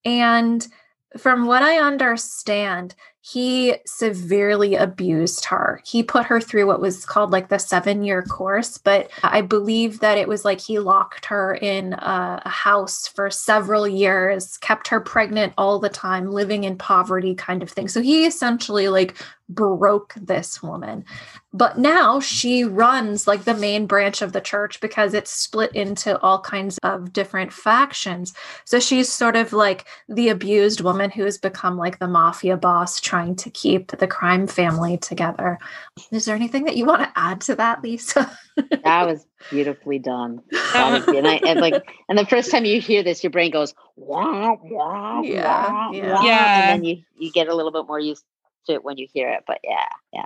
[0.06, 0.66] And
[1.18, 2.94] from what I understand,
[3.26, 5.80] he severely abused her.
[5.86, 10.00] He put her through what was called like the seven year course, but I believe
[10.00, 14.88] that it was like he locked her in a, a, house for several years, kept
[14.88, 17.88] her pregnant all the time, living in poverty kind of thing.
[17.88, 19.16] So he essentially like
[19.48, 21.04] broke this woman.
[21.52, 26.18] But now she runs like the main branch of the church because it's split into
[26.20, 28.34] all kinds of different factions.
[28.64, 33.00] So she's sort of like the abused woman who has become like the mafia boss
[33.00, 35.58] trying to keep the crime family together.
[36.10, 38.30] Is there anything that you want to add to that, Lisa?
[38.84, 40.40] that was beautifully done.
[40.74, 44.56] and I and like and the first time you hear this, your brain goes wah
[44.60, 46.14] wah yeah, wah, yeah.
[46.14, 46.72] wah, Yeah.
[46.72, 48.24] and then you you get a little bit more used
[48.66, 49.44] to it when you hear it.
[49.46, 50.24] But yeah, yeah.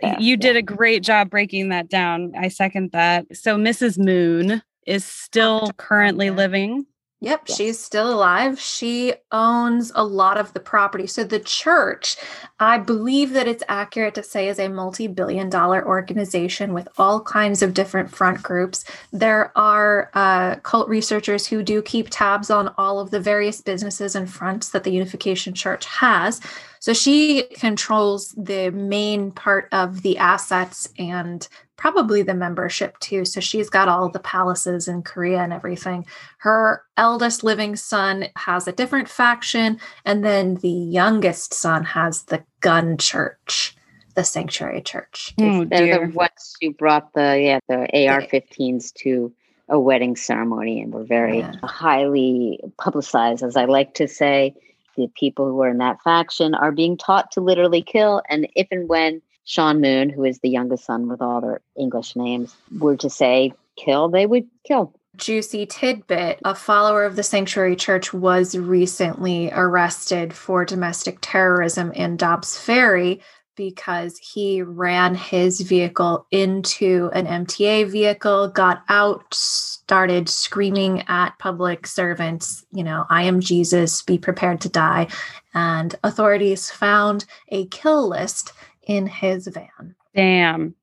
[0.00, 0.16] Fair.
[0.20, 0.60] You did Yeah.
[0.60, 2.32] a great job breaking that down.
[2.36, 3.24] I second that.
[3.34, 3.98] So Mrs.
[3.98, 6.84] Moon is still currently living.
[7.22, 7.56] Yep, Yes.
[7.58, 8.58] she's still alive.
[8.58, 11.06] She owns a lot of the property.
[11.06, 12.16] So the church,
[12.58, 17.20] I believe that it's accurate to say, is a multi billion dollar organization with all
[17.20, 18.86] kinds of different front groups.
[19.12, 24.14] There are uh, cult researchers who do keep tabs on all of the various businesses
[24.14, 26.40] and fronts that the Unification Church has.
[26.78, 31.46] So she controls the main part of the assets and
[31.80, 33.24] probably the membership too.
[33.24, 36.04] So she's got all the palaces in Korea and everything.
[36.38, 42.44] Her eldest living son has a different faction, and then the youngest son has the
[42.60, 43.74] gun church,
[44.14, 45.34] the sanctuary church.
[45.40, 46.06] Oh They're dear.
[46.08, 49.32] the ones who brought the yeah the AR-15s to
[49.70, 51.54] a wedding ceremony and were very Yeah.
[51.64, 54.54] highly publicized, as I like to say.
[54.96, 58.66] The people who are in that faction are being taught to literally kill, and if
[58.70, 62.96] and when Sean Moon, who is the youngest son with all their English names, were
[62.96, 64.94] to say kill, they would kill.
[65.16, 72.16] Juicy tidbit a follower of the Sanctuary Church was recently arrested for domestic terrorism in
[72.16, 73.20] Dobbs Ferry
[73.56, 81.88] because he ran his vehicle into an MTA vehicle, got out, started screaming at public
[81.88, 85.08] servants, you know, I am Jesus, be prepared to die.
[85.52, 88.52] And authorities found a kill list
[88.86, 89.94] in his van.
[90.14, 90.74] Damn.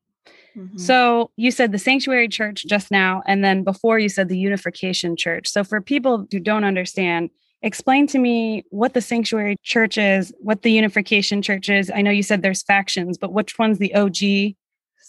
[0.57, 0.79] Mhm.
[0.79, 5.15] So you said the sanctuary church just now, and then before you said the unification
[5.15, 5.47] church.
[5.47, 7.29] So for people who don't understand,
[7.61, 11.91] explain to me what the sanctuary church is, what the unification church is.
[11.93, 14.55] I know you said there's factions, but which one's the OG?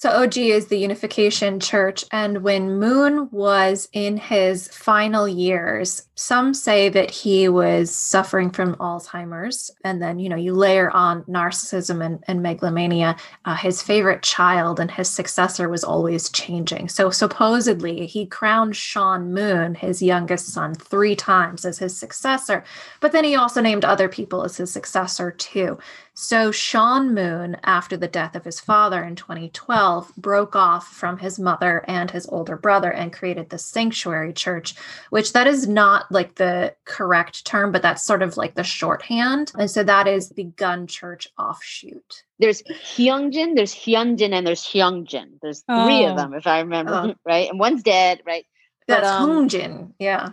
[0.00, 2.04] So OG is the Unification Church.
[2.12, 8.76] And when Moon was in his final years, some say that he was suffering from
[8.76, 9.72] Alzheimer's.
[9.82, 13.16] And then, you know, you layer on narcissism and, and megalomania.
[13.44, 16.90] Uh, his favorite child and his successor was always changing.
[16.90, 22.62] So supposedly he crowned Sean Moon, his youngest son, three times as his successor.
[23.00, 25.76] But then he also named other people as his successor too.
[26.20, 31.38] So Sean Moon, after the death of his father in 2012, broke off from his
[31.38, 34.74] mother and his older brother and created the Sanctuary Church,
[35.10, 39.52] which that is not like the correct term, but that's sort of like the shorthand.
[39.56, 42.24] And so that is the Gun Church offshoot.
[42.40, 45.38] There's Hyungjin, there's Hyunjin, and there's Hyungjin.
[45.40, 46.10] There's three Oh.
[46.10, 47.14] of them, if I remember, Oh.
[47.24, 47.48] right?
[47.48, 48.44] And one's dead, right?
[48.88, 49.92] But, That's um, Heungjin.
[50.00, 50.30] Yeah.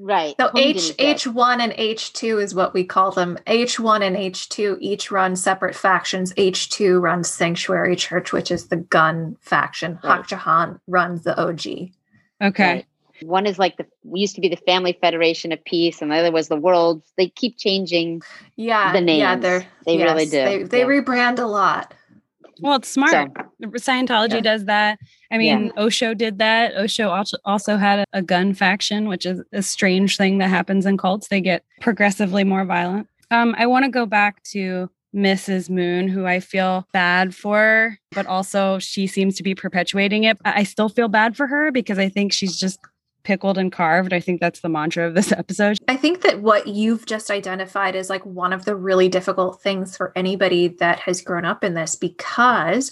[0.00, 0.34] Right.
[0.38, 1.06] So Hyunjin H is dead.
[1.16, 3.36] H one and H two is what we call them.
[3.46, 6.32] H one and H two each run separate factions.
[6.36, 9.98] H two runs Sanctuary Church, which is the gun faction.
[10.04, 10.24] Right.
[10.30, 11.90] Hak runs the OG.
[12.42, 12.72] Okay.
[12.72, 12.86] Right.
[13.22, 16.16] One is like the we used to be the Family Federation of Peace, and the
[16.16, 17.02] other was the World.
[17.16, 18.22] They keep changing.
[18.54, 19.42] Yeah, The yeah, names.
[19.42, 20.84] they're They really do, They, they yeah.
[20.86, 21.92] rebrand a lot.
[22.60, 23.10] Well, it's smart.
[23.12, 23.26] So
[23.70, 24.40] Scientology Yeah.
[24.40, 24.98] does that.
[25.32, 26.76] I mean, Osho did that.
[26.76, 30.96] Osho also also had a, gun faction, which is a strange thing that happens in
[30.98, 31.28] cults.
[31.28, 33.06] They get progressively more violent.
[33.30, 35.70] Um, I want to go back to Mrs.
[35.70, 40.36] Moon, who I feel bad for, but also she seems to be perpetuating it.
[40.44, 42.78] I still feel bad for her because I think she's just
[43.28, 44.14] pickled and carved.
[44.14, 45.76] I think that's the mantra of this episode.
[45.86, 49.96] I think that what you've just identified is like one of the really difficult things
[49.98, 52.90] for anybody that has grown up in this because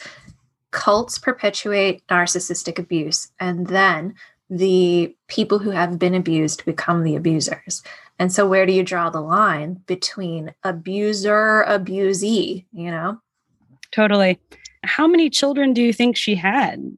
[0.72, 4.14] cults perpetuate narcissistic abuse and then
[4.50, 7.82] the people who have been abused become the abusers.
[8.18, 13.18] And so where do you draw the line between abuser abusee, you know?
[13.90, 14.38] Totally.
[14.84, 16.96] How many children do you think she had?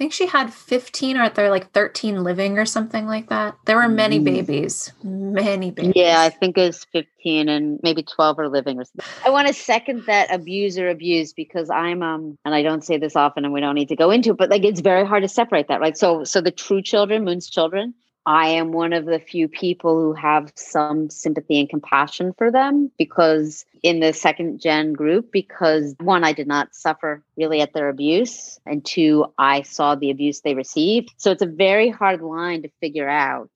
[0.00, 3.58] I think she had 15 or there like 13 living or something like that.
[3.66, 4.24] There were many Mm.
[4.24, 5.92] babies, many babies.
[5.94, 9.04] yeah, I think it's fifteen and maybe twelve are living or something.
[9.26, 12.96] I want to second that abuse or abuse because I'm um and I don't say
[12.96, 15.22] this often and we don't need to go into it, but like it's very hard
[15.22, 15.98] to separate that, right?
[15.98, 17.92] So so the true children, Moon's children,
[18.26, 22.90] I am one of the few people who have some sympathy and compassion for them
[22.98, 27.88] because in the second gen group, because one, I did not suffer really at their
[27.88, 31.12] abuse, and two, I saw the abuse they received.
[31.16, 33.50] So it's a very hard line to figure out.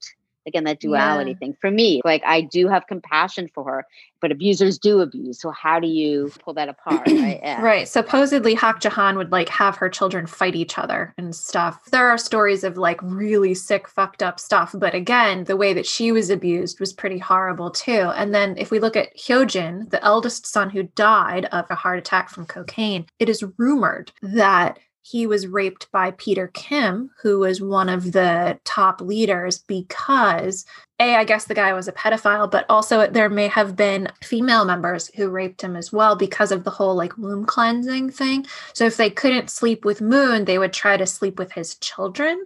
[0.46, 1.36] Again, that duality Yeah.
[1.38, 3.86] thing for me, like I do have compassion for her,
[4.20, 5.40] but abusers do abuse.
[5.40, 7.06] So how do you pull that apart?
[7.08, 7.40] Right.
[7.44, 7.60] Yeah.
[7.60, 7.86] Right.
[7.86, 11.78] Supposedly, Hak Ja Han would like have her children fight each other and stuff.
[11.90, 14.74] There are stories of like really sick, fucked up stuff.
[14.74, 18.10] But again, the way that she was abused was pretty horrible too.
[18.14, 21.98] And then if we look at Hyojin, the eldest son who died of a heart
[21.98, 27.60] attack from cocaine, it is rumored that he was raped by Peter Kim, who was
[27.60, 30.64] one of the top leaders, because
[30.98, 34.64] a, I guess the guy was a pedophile, but also there may have been female
[34.64, 38.46] members who raped him as well because of the whole like womb cleansing thing.
[38.72, 42.42] So if they couldn't sleep with Moon, they would try to sleep with his children.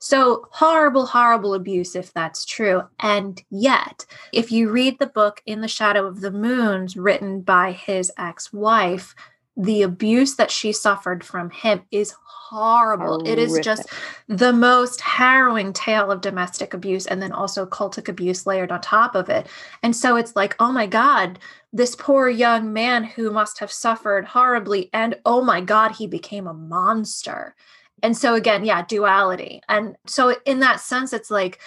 [0.00, 2.82] So horrible, horrible abuse if that's true.
[2.98, 7.70] And yet, if you read the book In the Shadow of the Moons, written by
[7.70, 9.14] his ex wife,
[9.60, 13.22] the abuse that she suffered from him is horrible.
[13.28, 13.88] It is just
[14.26, 19.14] the most harrowing tale of domestic abuse and then also cultic abuse layered on top
[19.14, 19.46] of it.
[19.82, 21.38] And so it's like, oh my God,
[21.74, 24.88] this poor young man who must have suffered horribly.
[24.94, 27.54] And oh my God, he became a monster.
[28.02, 29.60] And so again, yeah, duality.
[29.68, 31.60] And so in that sense, it's like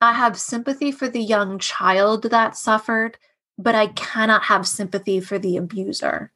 [0.00, 3.18] I have sympathy for the young child that suffered,
[3.58, 6.30] but I cannot have sympathy for the abuser.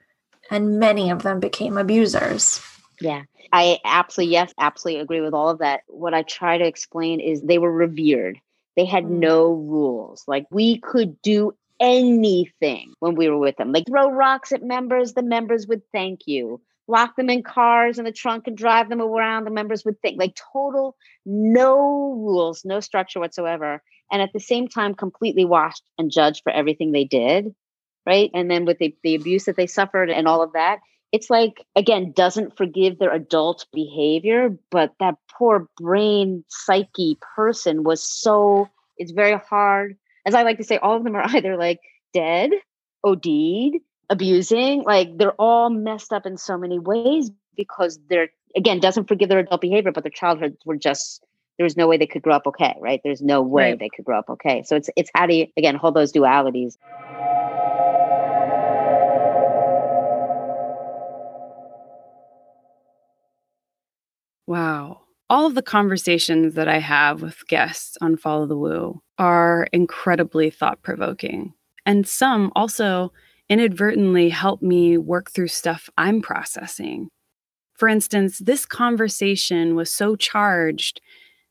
[0.51, 2.61] And many of them became abusers.
[3.01, 3.23] Yeah.
[3.53, 5.83] I absolutely, yes, absolutely agree with all of that.
[5.87, 8.39] What I try to explain is they were revered.
[8.77, 9.21] They had Mm.
[9.21, 10.25] no rules.
[10.27, 13.73] Like we could do anything when we were with them.
[13.73, 16.61] Like throw rocks at members, the members would thank you.
[16.87, 20.19] Lock them in cars in the trunk and drive them around, the members would think.
[20.19, 23.83] Like total, no rules, no structure whatsoever.
[24.13, 27.55] And at the same time, completely washed and judged for everything they did.
[28.07, 28.31] Right.
[28.35, 30.81] And then with the, the abuse that they suffered and all of that,
[31.15, 38.03] it's like again doesn't forgive their adult behavior but that poor brain psyche person was
[38.03, 39.97] so it's very hard
[40.27, 41.79] as i like to say all of them are either like
[42.13, 42.51] dead
[43.05, 43.77] OD'd
[44.11, 49.29] abusing like they're all messed up in so many ways because they're again doesn't forgive
[49.29, 51.25] their adult behavior but their childhoods were just
[51.59, 53.79] there was no way they could grow up okay right there's no way Right.
[53.79, 56.77] they could grow up okay so it's it's how do you again hold those dualities
[64.47, 65.01] Wow.
[65.31, 70.51] All of the conversations that I have with guests on Follow the Woo are incredibly
[70.51, 71.55] thought provoking.
[71.87, 73.13] And some also
[73.49, 77.09] inadvertently help me work through stuff I'm processing.
[77.75, 81.01] For instance, this conversation was so charged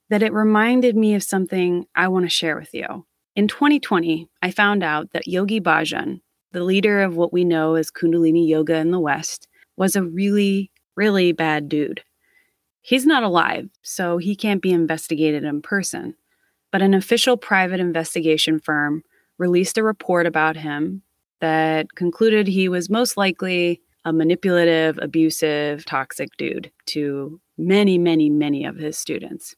[0.09, 3.05] that it reminded me of something I want to share with you.
[3.35, 6.21] In 2020, I found out that Yogi Bhajan,
[6.51, 10.71] the leader of what we know as Kundalini Yoga in the West, was a really,
[10.95, 12.03] really bad dude.
[12.83, 16.15] He's not alive, so he can't be investigated in person.
[16.69, 19.03] But an official private investigation firm
[19.37, 21.01] released a report about him
[21.39, 28.65] that concluded he was most likely a manipulative, abusive, toxic dude to many, many, many
[28.65, 29.55] of his students.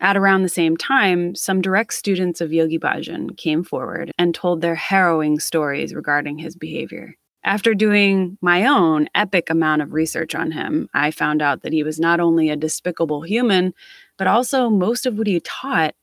[0.00, 4.60] At around the same time, some direct students of Yogi Bhajan came forward and told
[4.60, 7.16] their harrowing stories regarding his behavior.
[7.48, 11.82] After doing my own epic amount of research on him, I found out that he
[11.82, 13.72] was not only a despicable human,
[14.18, 15.94] but also most of what he taught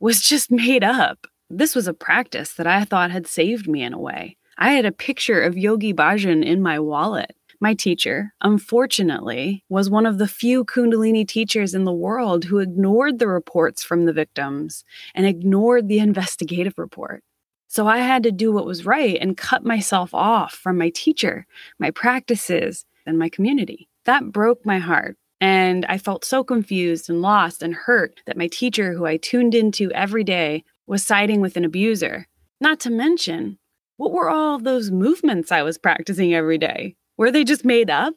[0.00, 1.28] was just made up.
[1.48, 4.38] This was a practice that I thought had saved me in a way.
[4.58, 7.36] I had a picture of Yogi Bhajan in my wallet.
[7.60, 13.20] My teacher, unfortunately, was one of the few Kundalini teachers in the world who ignored
[13.20, 14.82] the reports from the victims
[15.14, 17.22] and ignored the investigative report.
[17.68, 21.46] So I had to do what was right and cut myself off from my teacher,
[21.78, 23.88] my practices, and my community.
[24.04, 25.16] That broke my heart.
[25.40, 29.54] And I felt so confused and lost and hurt that my teacher, who I tuned
[29.54, 32.26] into every day, was siding with an abuser.
[32.60, 33.58] Not to mention,
[33.98, 36.96] what were all those movements I was practicing every day?
[37.16, 38.14] Were they just made up?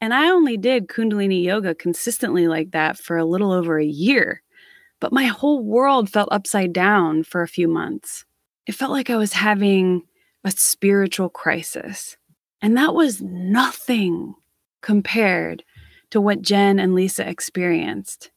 [0.00, 4.42] And I only did Kundalini yoga consistently like that for a little over a year.
[5.00, 8.24] But my whole world felt upside down for a few months.
[8.66, 10.02] It felt like I was having
[10.44, 12.16] a spiritual crisis.
[12.62, 14.34] And that was nothing
[14.82, 15.64] compared
[16.10, 18.30] to what Jen and Lisa experienced.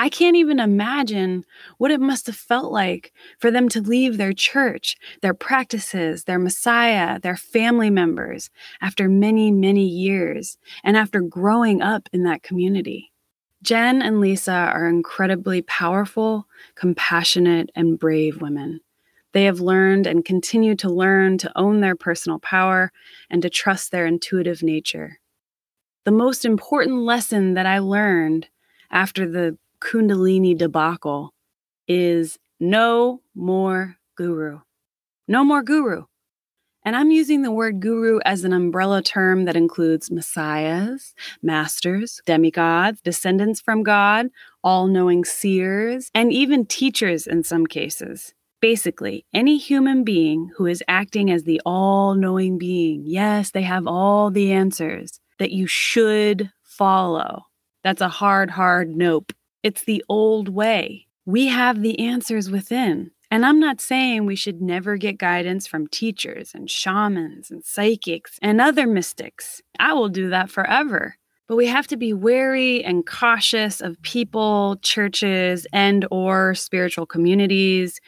[0.00, 1.44] I can't even imagine
[1.78, 6.38] what it must have felt like for them to leave their church, their practices, their
[6.38, 8.48] Messiah, their family members
[8.80, 13.12] after many, many years and after growing up in that community.
[13.60, 16.46] Jen and Lisa are incredibly powerful,
[16.76, 18.80] compassionate, and brave women.
[19.32, 22.92] They have learned and continue to learn to own their personal power
[23.30, 25.18] and to trust their intuitive nature.
[26.04, 28.48] The most important lesson that I learned
[28.90, 31.34] after the Kundalini debacle
[31.86, 34.60] is no more guru.
[35.28, 36.04] No more guru.
[36.84, 43.02] And I'm using the word guru as an umbrella term that includes messiahs, masters, demigods,
[43.02, 44.28] descendants from God,
[44.64, 48.32] all knowing seers, and even teachers in some cases.
[48.60, 53.86] Basically, any human being who is acting as the all knowing being, yes, they have
[53.86, 57.46] all the answers that you should follow.
[57.84, 59.32] That's a hard, hard nope.
[59.62, 61.06] It's the old way.
[61.24, 63.12] We have the answers within.
[63.30, 68.38] And I'm not saying we should never get guidance from teachers and shamans and psychics
[68.40, 69.60] and other mystics.
[69.78, 71.16] I will do that forever.
[71.46, 78.00] But we have to be wary and cautious of people, churches, and or spiritual communities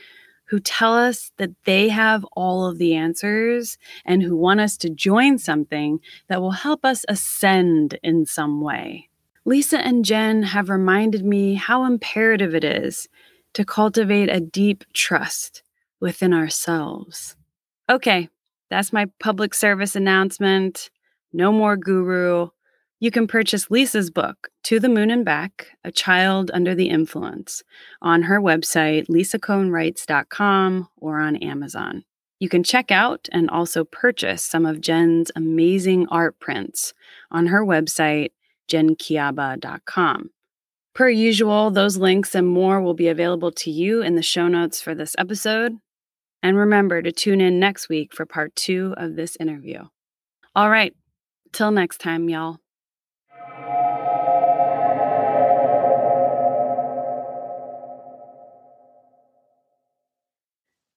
[0.51, 4.91] who tell us that they have all of the answers and who want us to
[4.91, 9.09] join something that will help us ascend in some way.
[9.45, 13.09] Lisa and Jen have reminded me how imperative it is
[13.55, 15.63] to cultivate a deep trust
[16.01, 17.37] within ourselves.
[17.89, 18.29] Okay,
[18.71, 20.91] that's my public service announcement.
[21.33, 22.49] No more guru.
[23.03, 27.63] You can purchase Lisa's book, To the Moon and Back A Child Under the Influence,
[28.03, 32.05] on her website, lisakohnwrites.com, or on Amazon.
[32.41, 36.93] You can check out and also purchase some of Jen's amazing art prints
[37.31, 38.33] on her website,
[38.71, 40.31] jenkiaba.com.
[40.95, 44.83] Per usual, those links and more will be available to you in the show notes
[44.83, 45.73] for this episode.
[46.43, 49.85] And remember to tune in next week for part two of this interview.
[50.55, 50.95] All right,
[51.53, 52.59] till next time, y'all.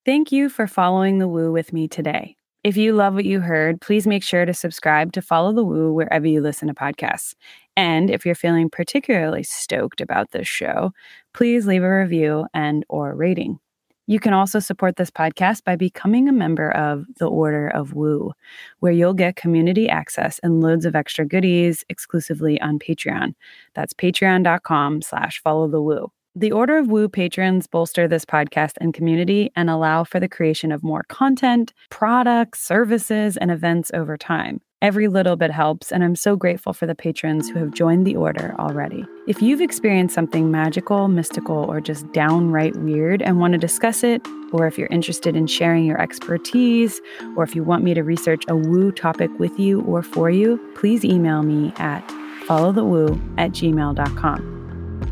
[0.04, 2.36] Thank you for following the woo with me today.
[2.62, 5.94] If you love what you heard, please make sure to subscribe to Follow the Woo
[5.94, 7.34] wherever you listen to podcasts.
[7.74, 10.92] And if you're feeling particularly stoked about this show,
[11.32, 13.58] please leave a review and or rating.
[14.06, 18.32] You can also support this podcast by becoming a member of the Order of Woo,
[18.80, 23.34] where you'll get community access and loads of extra goodies exclusively on Patreon.
[23.74, 26.12] That's patreon.com slash follow the woo.
[26.36, 30.72] The Order of Woo patrons bolster this podcast and community and allow for the creation
[30.72, 34.60] of more content, products, services, and events over time.
[34.82, 38.16] Every little bit helps, and I'm so grateful for the patrons who have joined the
[38.16, 39.06] order already.
[39.28, 44.20] If you've experienced something magical, mystical, or just downright weird and want to discuss it,
[44.52, 47.00] or if you're interested in sharing your expertise,
[47.36, 50.58] or if you want me to research a woo topic with you or for you,
[50.74, 52.04] please email me at
[52.48, 54.63] followthewoo at gmail.com.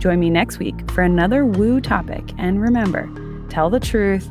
[0.02, 2.32] Join me next week for another woo topic.
[2.36, 3.08] And remember,
[3.50, 4.28] tell the truth,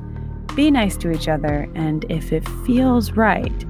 [0.53, 3.65] be nice to each other, and if it feels right,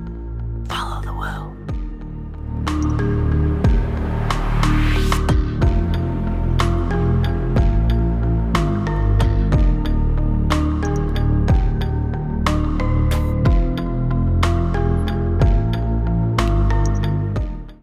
[0.68, 3.21] follow the woo.